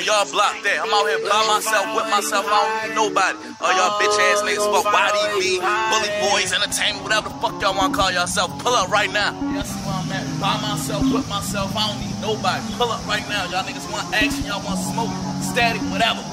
On 0.00 0.06
y'all 0.06 0.24
block 0.32 0.56
that. 0.64 0.80
I'm 0.80 0.88
out 0.88 1.04
here 1.08 1.20
by 1.28 1.40
myself, 1.44 1.84
with 1.96 2.08
myself. 2.08 2.44
I 2.48 2.56
don't 2.56 2.72
need 2.88 2.94
nobody. 2.96 3.36
All 3.60 3.72
y'all 3.76 4.00
bitch 4.00 4.16
ass 4.32 4.40
niggas 4.42 4.64
fuck 4.72 4.86
YDB, 4.88 5.60
Bully 5.60 6.12
Boys, 6.24 6.52
Entertainment, 6.52 7.04
whatever 7.04 7.28
the 7.28 7.36
fuck 7.36 7.60
y'all 7.60 7.76
wanna 7.76 7.94
call 7.94 8.10
yourself. 8.10 8.48
Pull 8.60 8.72
up 8.72 8.88
right 8.88 9.12
now. 9.12 9.32
Y'all 9.32 9.64
where 9.84 10.00
I'm 10.00 10.12
at. 10.12 10.24
By 10.40 10.56
myself, 10.64 11.02
with 11.12 11.28
myself. 11.28 11.76
I 11.76 11.92
don't 11.92 12.00
need 12.00 12.16
nobody. 12.20 12.64
Pull 12.76 12.90
up 12.90 13.04
right 13.06 13.26
now. 13.28 13.44
Y'all 13.52 13.64
niggas 13.64 13.88
want 13.92 14.08
action. 14.14 14.44
Y'all 14.48 14.64
want 14.64 14.80
smoke, 14.80 15.12
static, 15.44 15.82
whatever. 15.92 16.24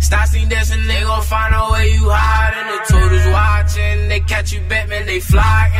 Stop 0.00 0.24
Stassi 0.24 0.48
dancing, 0.48 0.86
they 0.86 1.02
gon' 1.02 1.22
find 1.22 1.52
out 1.52 1.70
where 1.72 1.84
you 1.84 2.08
hide. 2.08 2.54
hiding. 2.54 2.68
The 2.72 2.78
totals 2.88 3.26
watching, 3.28 4.08
they 4.08 4.20
catch 4.20 4.52
you, 4.52 4.60
Batman, 4.68 5.04
they 5.04 5.20
flying. 5.20 5.74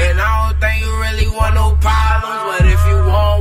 And 0.00 0.20
I 0.20 0.50
don't 0.50 0.60
think 0.60 0.80
you 0.80 0.90
really 0.98 1.28
want 1.36 1.54
no 1.54 1.76
problems. 1.78 2.58
But 2.58 2.66
if 2.66 2.86
you 2.88 2.96
want. 3.12 3.37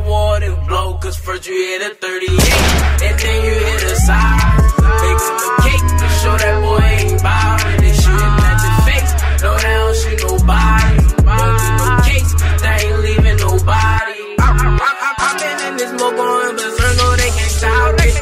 Cause 1.07 1.19
first 1.19 1.47
you 1.47 1.55
hit 1.55 1.89
a 1.89 1.95
38, 1.95 2.35
and 2.35 3.19
then 3.19 3.45
you 3.45 3.55
hit 3.63 3.84
a 3.84 3.95
side. 3.95 4.59
Make 4.75 5.23
a 5.23 5.39
cake 5.63 5.88
show 6.19 6.35
that 6.35 6.55
boy 6.59 6.84
ain't 6.84 7.23
bowing. 7.23 7.79
They 7.79 7.95
shooting 7.95 8.35
at 8.43 8.59
your 8.67 8.75
face. 8.84 9.11
No, 9.39 9.55
they 9.55 9.75
don't 9.79 9.95
shoot 9.95 10.19
nobody. 10.27 10.99
Won't 11.23 11.55
be 11.63 11.67
no 11.79 11.88
case, 12.11 12.31
they 12.59 12.91
ain't 12.91 12.99
leaving 13.07 13.39
nobody. 13.39 14.19
I've 14.35 15.39
been 15.39 15.57
in 15.63 15.73
this 15.79 15.95
going 15.95 16.55
berserk, 16.59 16.93
no, 16.99 17.07
they 17.15 17.31
can't 17.31 17.55
stop 17.55 17.95
it. 18.03 18.13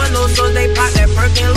With 0.00 0.12
no 0.16 0.24
soul, 0.32 0.48
they 0.56 0.72
pop 0.72 0.90
that 0.96 1.08
perk 1.12 1.36
and 1.44 1.52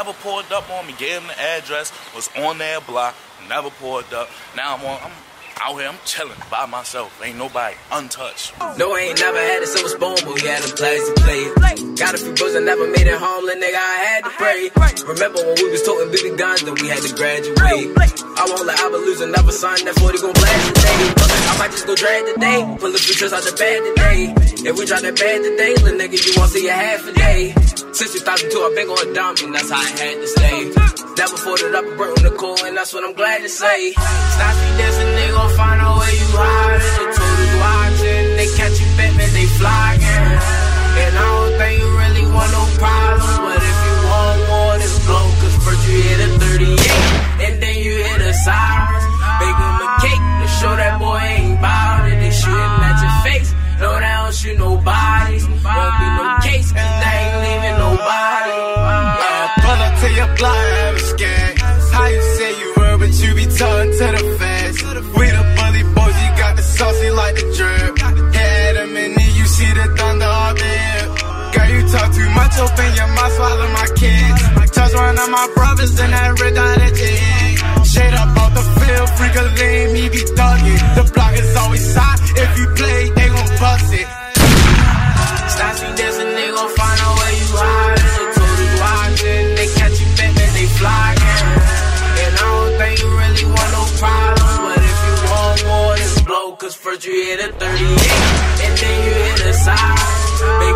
Never 0.00 0.14
pulled 0.14 0.50
up 0.50 0.70
on 0.70 0.86
me. 0.86 0.94
Gave 0.94 1.20
them 1.20 1.26
the 1.26 1.38
address. 1.38 1.92
Was 2.14 2.30
on 2.34 2.56
their 2.56 2.80
block. 2.80 3.14
Never 3.50 3.68
pulled 3.68 4.14
up. 4.14 4.30
Now 4.56 4.76
I'm 4.76 4.86
on. 4.86 4.98
I'm 5.02 5.12
out 5.60 5.78
here. 5.78 5.88
I'm 5.88 5.98
chilling 6.04 6.40
by 6.50 6.66
myself. 6.66 7.12
Ain't 7.22 7.36
nobody 7.36 7.76
untouched. 7.92 8.52
No, 8.78 8.92
I 8.94 9.12
ain't 9.12 9.20
never 9.20 9.38
had 9.38 9.62
a 9.62 9.66
silver 9.66 9.88
spoon, 9.88 10.16
but 10.24 10.34
we 10.34 10.40
had 10.48 10.62
them 10.62 10.76
plastic 10.76 11.16
plates. 11.16 12.00
Got 12.00 12.14
a 12.14 12.18
few 12.18 12.32
bros 12.34 12.54
that 12.54 12.64
never 12.64 12.86
made 12.88 13.06
it 13.06 13.18
home, 13.18 13.44
little 13.44 13.60
nigga, 13.60 13.76
I 13.76 13.96
had 14.08 14.24
to 14.24 14.32
pray. 14.40 14.70
Remember 15.04 15.40
when 15.44 15.56
we 15.60 15.70
was 15.70 15.82
toting 15.82 16.08
BB 16.08 16.38
guns, 16.38 16.62
then 16.64 16.74
we 16.80 16.88
had 16.88 17.02
to 17.04 17.12
graduate. 17.14 17.92
I 18.40 18.44
won't 18.48 18.64
let 18.64 18.80
Abba 18.80 18.96
lose 18.96 19.20
another 19.20 19.52
son, 19.52 19.76
that 19.84 19.94
40 20.00 20.18
gon' 20.18 20.32
blast 20.32 20.64
today. 20.72 21.00
I 21.20 21.54
might 21.58 21.72
just 21.72 21.86
go 21.86 21.94
drag 21.94 22.24
today, 22.34 22.60
pull 22.80 22.94
a 22.94 22.98
few 22.98 23.14
tricks 23.14 23.32
out 23.32 23.44
the 23.44 23.52
bed 23.52 23.78
today. 23.92 24.20
If 24.64 24.78
we 24.78 24.86
drop 24.86 25.00
that 25.04 25.16
bad 25.16 25.44
today, 25.44 25.72
little 25.84 25.98
nigga, 26.00 26.16
you 26.16 26.32
won't 26.36 26.50
see 26.50 26.68
a 26.68 26.72
half 26.72 27.04
a 27.04 27.12
day. 27.12 27.52
Since 27.92 28.16
2002, 28.16 28.48
I've 28.48 28.74
been 28.76 28.88
going 28.88 29.12
dumb, 29.12 29.34
and 29.44 29.54
that's 29.54 29.68
how 29.68 29.80
I 29.80 29.90
had 29.92 30.16
to 30.24 30.28
stay. 30.28 30.58
Never 31.20 31.36
folded 31.36 31.74
up 31.74 31.84
a 31.84 31.92
burnt 32.00 32.16
on 32.16 32.24
the 32.24 32.34
cool, 32.38 32.56
and 32.64 32.76
that's 32.76 32.94
what 32.94 33.04
I'm 33.04 33.12
glad 33.12 33.42
to 33.42 33.48
say. 33.48 33.92
Stop 33.92 34.54
me 34.56 34.68
dancing, 34.80 35.10
gon' 35.36 35.49
find 35.56 35.80
out 35.80 35.98
where 35.98 36.14
you 36.14 36.28
hiding. 36.32 36.80
The 36.98 37.06
totals 37.16 37.54
watching, 37.62 38.24
they 38.36 38.48
catch 38.56 38.80
you, 38.80 38.88
open 72.58 72.90
your 72.94 73.08
mouth, 73.14 73.32
swallow 73.32 73.68
my 73.70 73.86
kids. 73.96 74.40
Touch 74.70 74.94
one 74.94 75.18
of 75.18 75.30
my 75.30 75.46
brothers 75.54 75.98
and 76.00 76.12
that 76.12 76.40
red 76.40 76.54
dot 76.54 76.78
at 76.78 76.96
your 76.96 77.10
head. 77.10 77.86
Shade 77.86 78.14
up 78.14 78.36
off 78.38 78.54
the 78.54 78.64
field, 78.78 79.08
freak 79.18 79.34
a 79.34 79.44
lame, 79.58 79.94
he 79.94 80.08
be 80.08 80.22
thugging. 80.38 80.82
The 80.94 81.04
block 81.12 81.34
is 81.34 81.56
always 81.56 81.94
hot, 81.94 82.20
if 82.38 82.50
you 82.58 82.66
play, 82.78 83.10
they 83.10 83.28
gon' 83.28 83.50
bust 83.58 83.92
it. 83.92 84.08
Stassi 85.50 85.88
dancing, 85.98 86.32
they 86.38 86.48
gon' 86.54 86.70
find 86.78 86.98
out 87.02 87.14
where 87.18 87.34
you 87.34 87.48
hiding. 87.50 88.14
The 88.14 88.26
totals 88.38 88.74
watching, 88.78 89.46
they 89.58 89.68
catch 89.74 89.96
you, 90.00 90.08
Batman, 90.16 90.50
they 90.54 90.68
flying. 90.78 91.18
And 92.22 92.34
I 92.38 92.46
don't 92.46 92.72
think 92.78 92.94
you 93.02 93.10
really 93.10 93.44
want 93.50 93.70
no 93.74 93.82
problems, 93.98 94.54
but 94.64 94.80
if 94.80 94.98
you 95.02 95.14
want 95.26 95.58
more, 95.66 95.94
then 95.98 96.24
blow. 96.24 96.46
Cause 96.56 96.74
first 96.78 97.04
you 97.04 97.12
hit 97.12 97.42
a 97.42 97.50
38, 97.58 97.58
and 97.58 98.74
then 98.78 98.96
you 99.02 99.12
hit 99.18 99.50
a 99.50 99.54
side. 99.54 99.98
A 100.40 100.68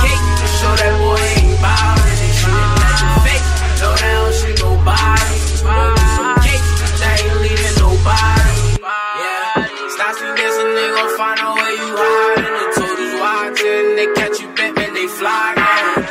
cake 0.00 0.39
show 0.60 0.74
that 0.76 0.94
boy 1.00 1.16
ain't 1.40 1.56
it. 1.56 2.10
They 2.20 2.30
shooting 2.36 2.84
at 2.84 2.96
your 3.00 3.16
face, 3.24 3.48
no, 3.80 3.88
they 3.96 4.12
don't 4.12 4.34
shoot 4.36 4.56
nobody. 4.60 5.36
Won't 5.64 5.96
no 5.96 6.24
case, 6.44 6.68
they 7.00 7.16
ain't 7.24 7.36
leaving 7.40 7.76
nobody. 7.80 8.60
Yeah, 8.84 9.88
Stassi 9.96 10.28
dancing, 10.36 10.72
they 10.76 10.88
gon' 10.92 11.10
find 11.16 11.38
out 11.40 11.56
where 11.56 11.74
you 11.80 11.88
hiding. 11.96 12.54
The 12.60 12.66
totals 12.76 13.14
watching, 13.24 13.86
they 13.96 14.08
catch 14.18 14.36
you, 14.40 14.48
Batman, 14.52 14.92
they 14.92 15.08
flying. 15.08 16.04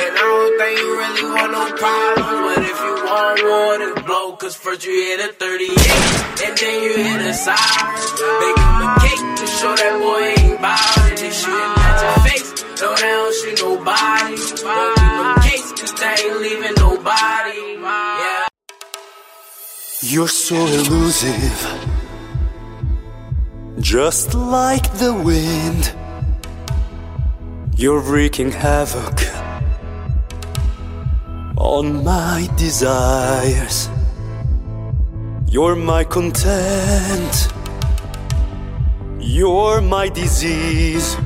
And 0.00 0.12
I 0.16 0.24
don't 0.32 0.54
think 0.56 0.74
you 0.80 0.90
really 0.96 1.24
want 1.36 1.50
no 1.52 1.64
problems, 1.76 2.38
but 2.48 2.60
if 2.72 2.78
you 2.80 2.94
want 3.04 3.36
war, 3.44 3.72
then 3.84 3.94
blow. 4.08 4.32
Cause 4.40 4.56
first 4.56 4.80
you 4.86 4.96
hit 4.96 5.20
a 5.20 5.32
38, 5.36 5.76
and 6.48 6.56
then 6.56 6.76
you 6.84 6.92
hit 7.04 7.20
a 7.20 7.34
siren. 7.36 8.00
Make 8.40 8.56
him 8.64 8.80
a 8.80 8.88
cake 9.04 9.24
to 9.40 9.46
show 9.60 9.74
that 9.76 9.94
boy 10.00 10.40
ain't 10.40 10.56
bout 10.62 10.89
You're 20.12 20.26
so 20.26 20.56
elusive, 20.56 21.60
just 23.78 24.34
like 24.34 24.92
the 24.94 25.14
wind. 25.14 25.94
You're 27.76 28.00
wreaking 28.00 28.50
havoc 28.50 29.20
on 31.56 32.02
my 32.02 32.48
desires. 32.56 33.88
You're 35.46 35.76
my 35.76 36.02
content, 36.02 37.48
you're 39.20 39.80
my 39.80 40.08
disease. 40.08 41.16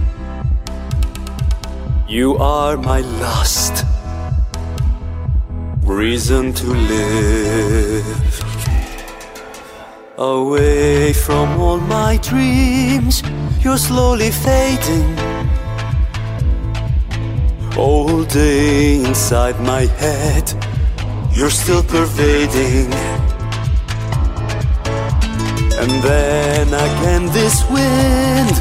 You 2.07 2.37
are 2.37 2.77
my 2.77 3.01
lust, 3.01 3.87
reason 5.85 6.53
to 6.53 6.67
live. 6.67 8.54
Away 10.17 11.13
from 11.13 11.61
all 11.61 11.79
my 11.79 12.19
dreams, 12.19 13.21
you're 13.65 13.77
slowly 13.77 14.31
fading. 14.31 15.19
All 17.77 18.23
day 18.23 19.03
inside 19.05 19.59
my 19.59 19.87
head, 19.99 20.55
you're 21.35 21.51
still 21.51 21.83
pervading. 21.83 22.93
And 25.83 25.91
then 26.05 26.69
again, 26.69 27.27
this 27.33 27.69
wind, 27.69 28.55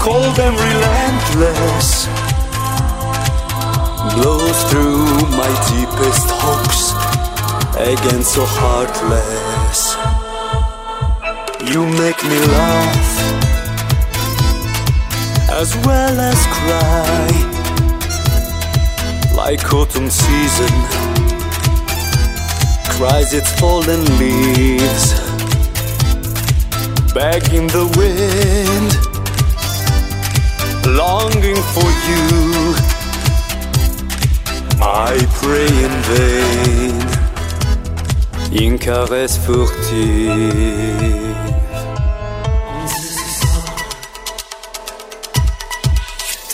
cold 0.00 0.38
and 0.40 0.56
relentless, 0.56 2.06
blows 4.14 4.64
through 4.70 5.04
my 5.36 5.52
deepest 5.68 6.30
hopes, 6.30 6.92
again 7.76 8.22
so 8.22 8.42
heartless. 8.46 9.53
You 11.72 11.86
make 11.86 12.22
me 12.24 12.38
laugh 12.38 13.20
as 15.50 15.74
well 15.84 16.20
as 16.20 16.46
cry, 16.58 17.28
like 19.36 19.72
autumn 19.72 20.10
season 20.10 20.72
cries 22.96 23.32
its 23.34 23.50
fallen 23.58 24.04
leaves, 24.18 25.14
begging 27.12 27.66
the 27.66 27.86
wind, 27.98 28.94
longing 30.96 31.60
for 31.74 31.90
you, 32.08 32.24
I 34.80 35.18
pray 35.40 35.70
in 35.86 35.94
vain. 36.12 36.96
Une 38.52 38.78
caresse 38.78 39.38
furtive. 39.38 41.53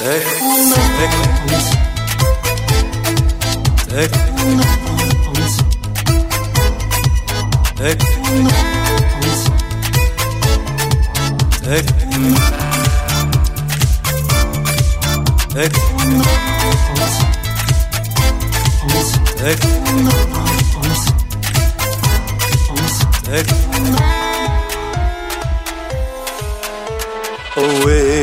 Tek, 0.00 0.22
tek. 3.88 4.30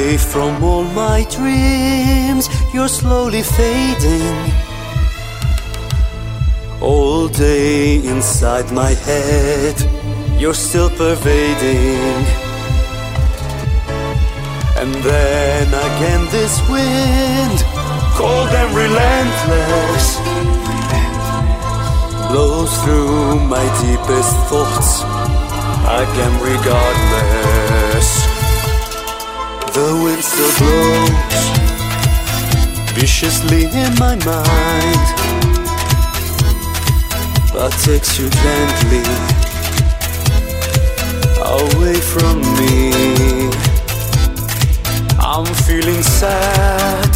Away 0.08 0.18
from 0.18 0.64
all 0.64 0.86
my 0.86 1.28
dreams, 1.30 2.48
you're 2.74 2.88
slowly 2.88 3.44
fading. 3.44 4.40
All 6.80 7.28
day 7.28 7.98
inside 7.98 8.72
my 8.72 8.92
head, 9.08 9.76
you're 10.40 10.54
still 10.54 10.90
pervading. 10.92 12.24
And 14.80 14.96
then 15.04 15.68
again, 15.88 16.24
this 16.32 16.56
wind, 16.70 17.58
cold 18.16 18.52
and 18.62 18.70
relentless, 18.84 20.06
blows 22.30 22.74
through 22.84 23.42
my 23.56 23.66
deepest 23.84 24.34
thoughts. 24.48 25.02
Again, 26.02 26.34
regardless. 26.42 27.47
The 29.78 29.94
wind 30.04 30.24
still 30.24 30.54
blows 30.58 31.46
viciously 32.98 33.66
in 33.66 33.94
my 34.00 34.16
mind, 34.26 35.08
but 37.54 37.72
takes 37.86 38.18
you 38.18 38.28
gently 38.28 39.04
away 41.60 42.00
from 42.12 42.42
me. 42.58 43.52
I'm 45.20 45.46
feeling 45.68 46.02
sad, 46.02 47.14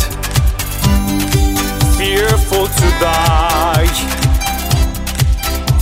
fearful 1.97 2.67
to 2.67 2.87
die. 3.01 3.89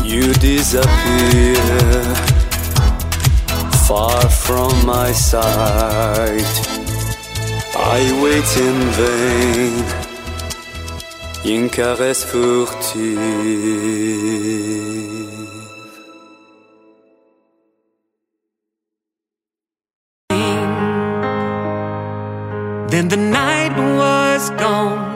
You 0.06 0.34
disappear 0.36 1.60
far 3.86 4.30
from 4.30 4.86
my 4.86 5.12
sight. 5.12 6.69
I 7.92 8.04
wait 8.22 8.50
in 8.68 8.80
vain, 9.00 9.84
une 11.44 11.70
caresse 11.72 12.24
furtive. 12.24 13.00
Then 22.92 23.08
the 23.08 23.18
night 23.18 23.76
was 23.98 24.52
gone, 24.52 25.16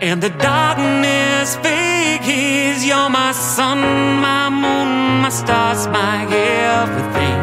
and 0.00 0.22
the 0.22 0.30
darkness 0.30 1.56
figures. 1.56 2.86
You're 2.86 3.10
my 3.10 3.32
sun, 3.32 3.80
my 4.22 4.48
moon, 4.48 5.20
my 5.20 5.28
stars, 5.28 5.86
my 5.88 6.24
everything. 6.24 7.40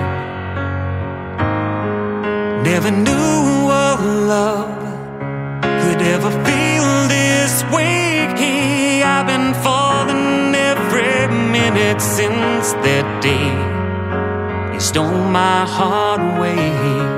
Never 2.64 2.89
knew 2.89 3.46
love 4.07 4.84
could 5.81 6.01
ever 6.01 6.31
feel 6.45 7.07
this 7.07 7.63
way. 7.73 7.97
I've 9.03 9.25
been 9.25 9.53
falling 9.63 10.53
every 10.53 11.27
minute 11.51 11.99
since 11.99 12.73
that 12.85 13.23
day. 13.23 14.73
You 14.73 14.79
stole 14.79 15.23
my 15.31 15.65
heart 15.65 16.21
away. 16.21 17.16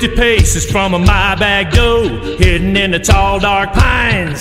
Fifty 0.00 0.16
paces 0.16 0.64
from 0.64 0.94
a 0.94 0.98
my 0.98 1.34
back 1.34 1.74
door, 1.74 2.08
hidden 2.38 2.74
in 2.74 2.92
the 2.92 2.98
tall 2.98 3.38
dark 3.38 3.74
pines. 3.74 4.40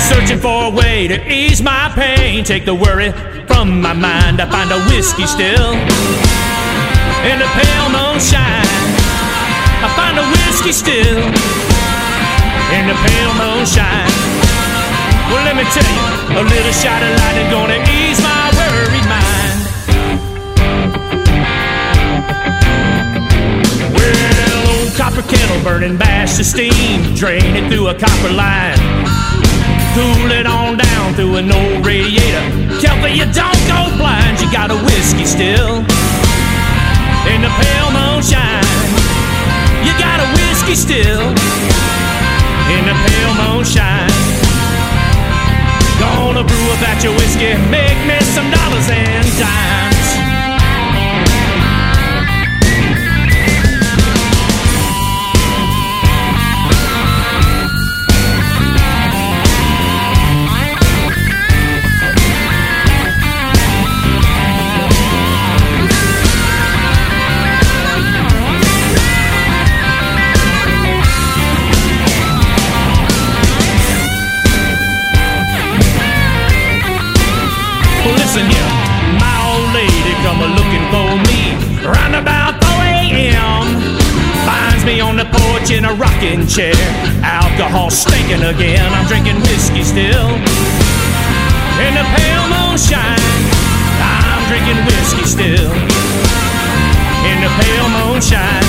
Searching 0.00 0.38
for 0.38 0.68
a 0.68 0.70
way 0.70 1.06
to 1.06 1.20
ease 1.30 1.60
my 1.60 1.92
pain, 1.94 2.42
take 2.44 2.64
the 2.64 2.74
worry 2.74 3.12
from 3.46 3.82
my 3.82 3.92
mind. 3.92 4.40
I 4.40 4.48
find 4.48 4.72
a 4.72 4.80
whiskey 4.88 5.26
still 5.26 5.76
in 7.28 7.36
the 7.36 7.50
pale 7.60 7.88
moonshine. 7.92 8.64
I 9.84 9.92
find 10.00 10.16
a 10.16 10.24
whiskey 10.32 10.72
still 10.72 11.20
in 12.72 12.88
the 12.88 12.96
pale 12.96 13.34
moonshine. 13.36 14.08
Well, 15.28 15.44
let 15.44 15.56
me 15.60 15.64
tell 15.76 15.92
you, 15.92 16.40
a 16.40 16.42
little 16.42 16.72
shot 16.72 17.02
of 17.02 17.12
lightning 17.20 17.50
gonna 17.50 17.84
ease 18.00 18.22
my 18.22 18.35
copper 25.16 25.34
kettle 25.34 25.62
burning 25.64 25.96
bash 25.96 26.36
the 26.36 26.44
steam, 26.44 27.14
drain 27.14 27.56
it 27.56 27.72
through 27.72 27.88
a 27.88 27.94
copper 27.94 28.32
line. 28.32 28.76
Cool 29.94 30.30
it 30.30 30.46
on 30.46 30.76
down 30.76 31.14
through 31.14 31.36
an 31.36 31.50
old 31.50 31.86
radiator. 31.86 32.44
Careful 32.80 33.08
you 33.08 33.24
don't 33.32 33.62
go 33.64 33.88
blind, 33.96 34.40
you 34.40 34.50
got 34.52 34.70
a 34.70 34.76
whiskey 34.76 35.24
still 35.24 35.78
in 37.32 37.40
the 37.40 37.52
pale 37.56 37.90
moonshine. 37.96 38.64
You 39.80 39.92
got 39.96 40.20
a 40.20 40.28
whiskey 40.36 40.74
still 40.74 41.24
in 42.68 42.82
the 42.84 42.96
pale 43.08 43.34
moonshine. 43.40 44.12
Gonna 45.98 46.44
brew 46.44 46.66
a 46.72 46.76
batch 46.84 47.06
of 47.06 47.16
whiskey, 47.16 47.56
make 47.70 47.96
me 48.04 48.20
some 48.20 48.50
dollars 48.50 48.90
and 48.90 49.24
dimes. 49.38 49.95
Porch 85.66 85.76
in 85.76 85.84
a 85.84 85.94
rocking 85.94 86.46
chair, 86.46 86.74
alcohol 87.22 87.90
stinking 87.90 88.42
again. 88.42 88.92
I'm 88.92 89.06
drinking 89.06 89.40
whiskey 89.42 89.82
still 89.82 90.28
in 91.82 91.92
the 91.94 92.06
pale 92.16 92.46
moonshine. 92.54 93.18
I'm 94.00 94.42
drinking 94.48 94.84
whiskey 94.86 95.24
still 95.24 95.72
in 97.30 97.36
the 97.42 97.50
pale 97.60 97.88
moonshine. 97.98 98.66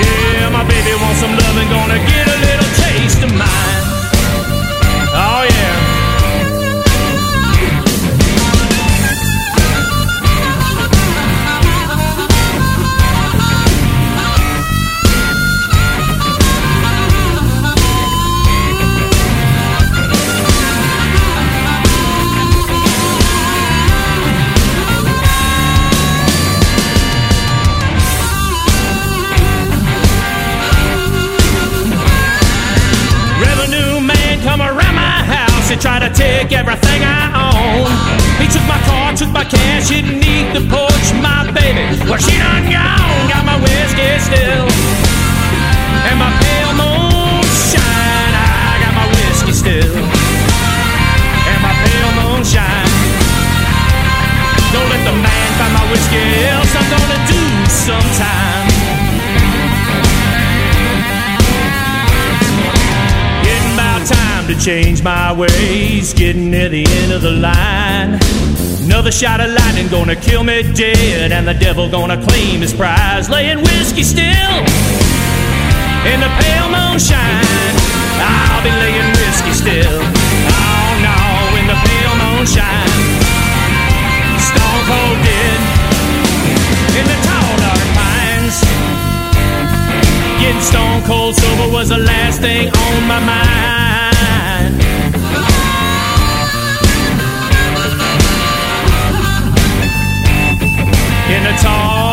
Yeah, 0.00 0.50
my 0.50 0.64
baby 0.68 0.94
wants 1.02 1.20
some 1.20 1.36
loving, 1.36 1.68
gonna 1.68 1.98
get 1.98 2.26
a 2.26 2.38
little 2.46 2.70
taste 2.82 3.22
of 3.22 3.34
mine. 3.34 3.83
Hidden 39.88 40.20
the 40.54 40.62
porch. 40.70 41.08
My 41.20 41.50
baby, 41.52 41.84
well 42.08 42.18
she 42.18 42.36
done 42.38 42.64
gone, 42.70 43.28
got 43.28 43.44
my 43.44 43.56
whiskey 43.60 44.10
still, 44.20 44.66
and 46.08 46.16
my 46.18 46.30
pale 46.40 46.72
moonshine. 46.80 48.34
I 48.34 48.80
got 48.82 48.92
my 48.94 49.06
whiskey 49.12 49.52
still, 49.52 49.94
and 51.50 51.60
my 51.60 51.74
pale 51.84 52.12
moonshine. 52.20 52.92
Don't 54.72 54.88
let 54.90 55.02
the 55.04 55.16
man 55.16 55.48
find 55.58 55.72
my 55.74 55.84
whiskey, 55.90 56.24
else 56.48 56.72
I'm 56.74 56.86
gonna 56.90 57.20
do 57.28 57.42
sometime. 57.70 58.63
To 64.54 64.64
change 64.64 65.02
my 65.02 65.32
ways. 65.32 66.12
Getting 66.14 66.50
near 66.50 66.68
the 66.68 66.84
end 66.86 67.12
of 67.12 67.22
the 67.22 67.30
line. 67.30 68.18
Another 68.84 69.10
shot 69.10 69.40
of 69.40 69.50
lightning 69.50 69.88
gonna 69.88 70.16
kill 70.16 70.44
me 70.44 70.62
dead, 70.74 71.32
and 71.32 71.48
the 71.48 71.54
devil 71.54 71.90
gonna 71.90 72.22
claim 72.26 72.60
his 72.60 72.72
prize. 72.72 73.28
Laying 73.30 73.58
whiskey 73.58 74.02
still 74.02 74.56
in 76.10 76.18
the 76.20 76.30
pale 76.40 76.68
moonshine. 76.70 77.74
I'll 78.20 78.62
be 78.62 78.70
laying 78.70 79.10
whiskey 79.18 79.54
still. 79.54 80.00
Oh 80.52 80.88
no, 81.08 81.18
in 81.58 81.66
the 81.66 81.78
pale 81.88 82.14
moonshine. 82.22 82.90
Stone 84.38 84.82
cold 84.90 85.18
dead 85.24 85.60
in 86.98 87.04
the 87.10 87.18
tall 87.26 87.52
dark 87.62 87.86
pines. 87.96 88.56
Getting 90.40 90.60
stone 90.60 91.02
cold 91.04 91.34
sober 91.34 91.72
was 91.72 91.88
the 91.88 91.98
last 91.98 92.40
thing 92.40 92.68
on 92.68 93.08
my 93.08 93.20
mind. 93.20 94.03
In 101.54 102.03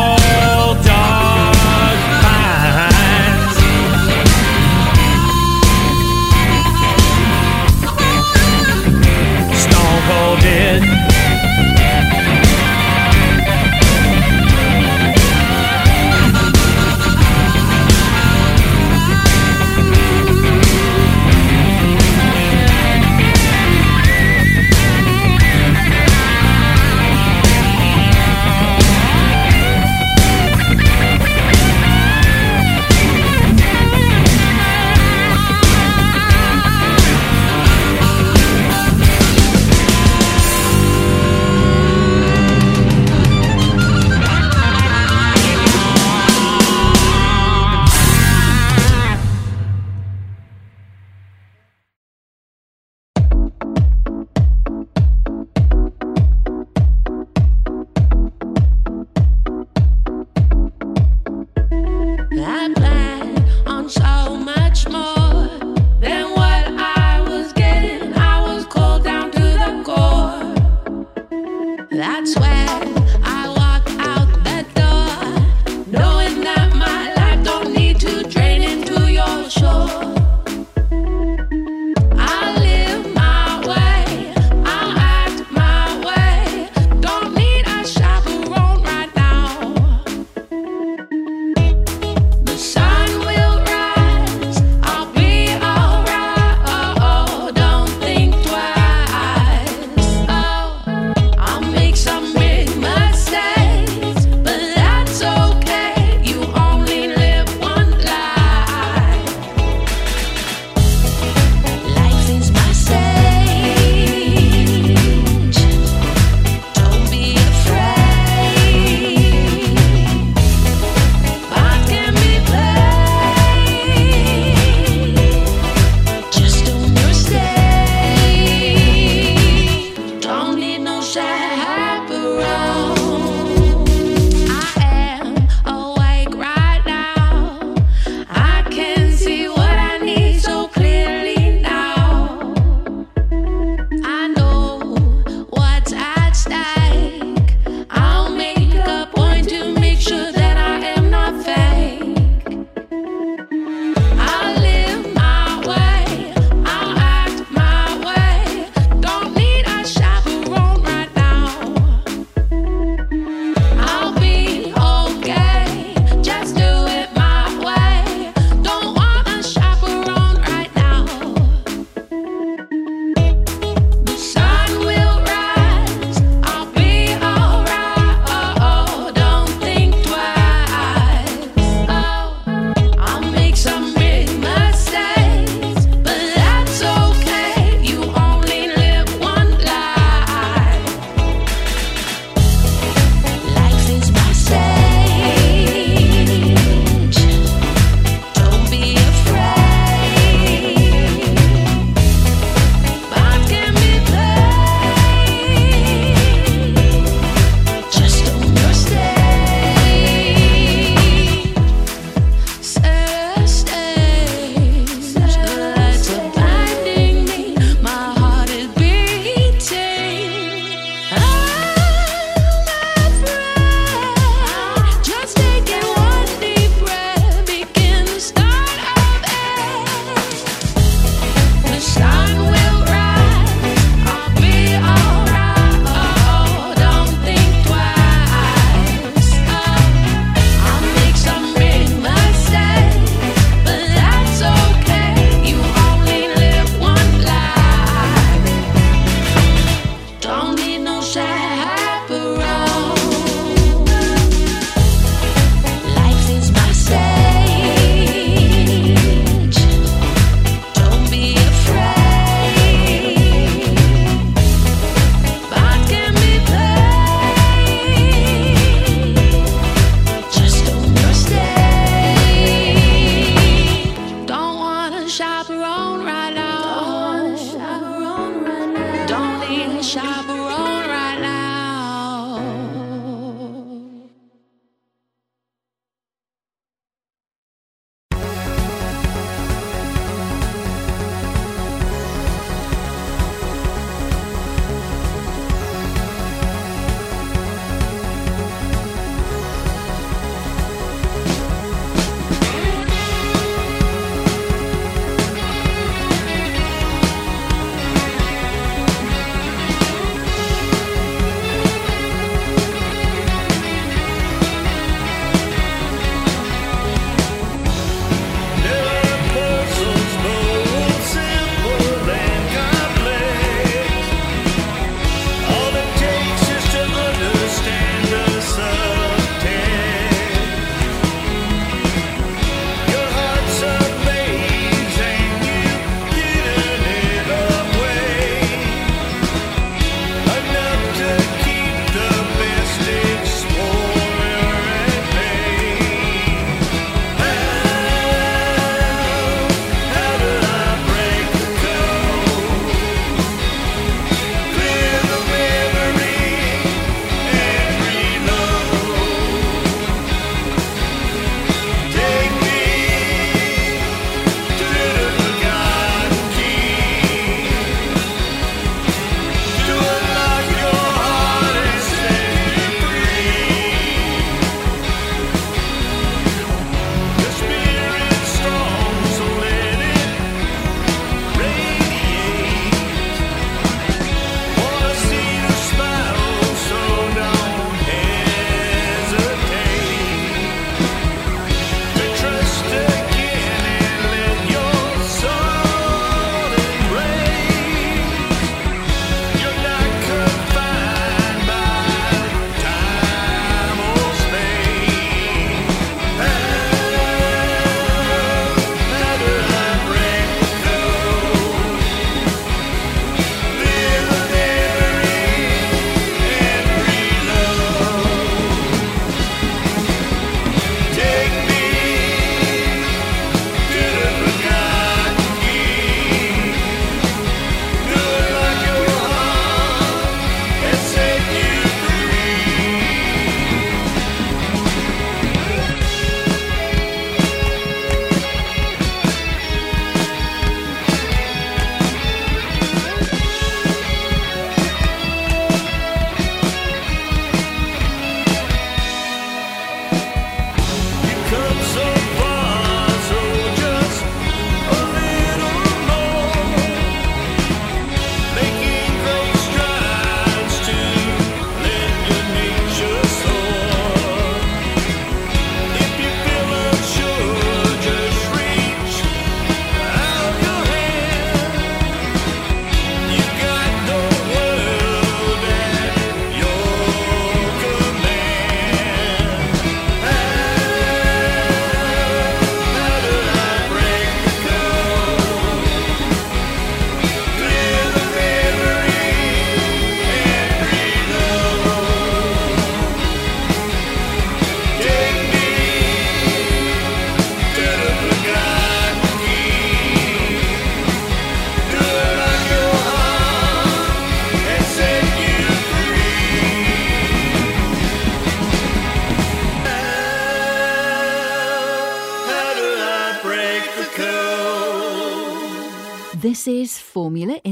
Formula 517.02 517.40
Indie. 517.42 517.51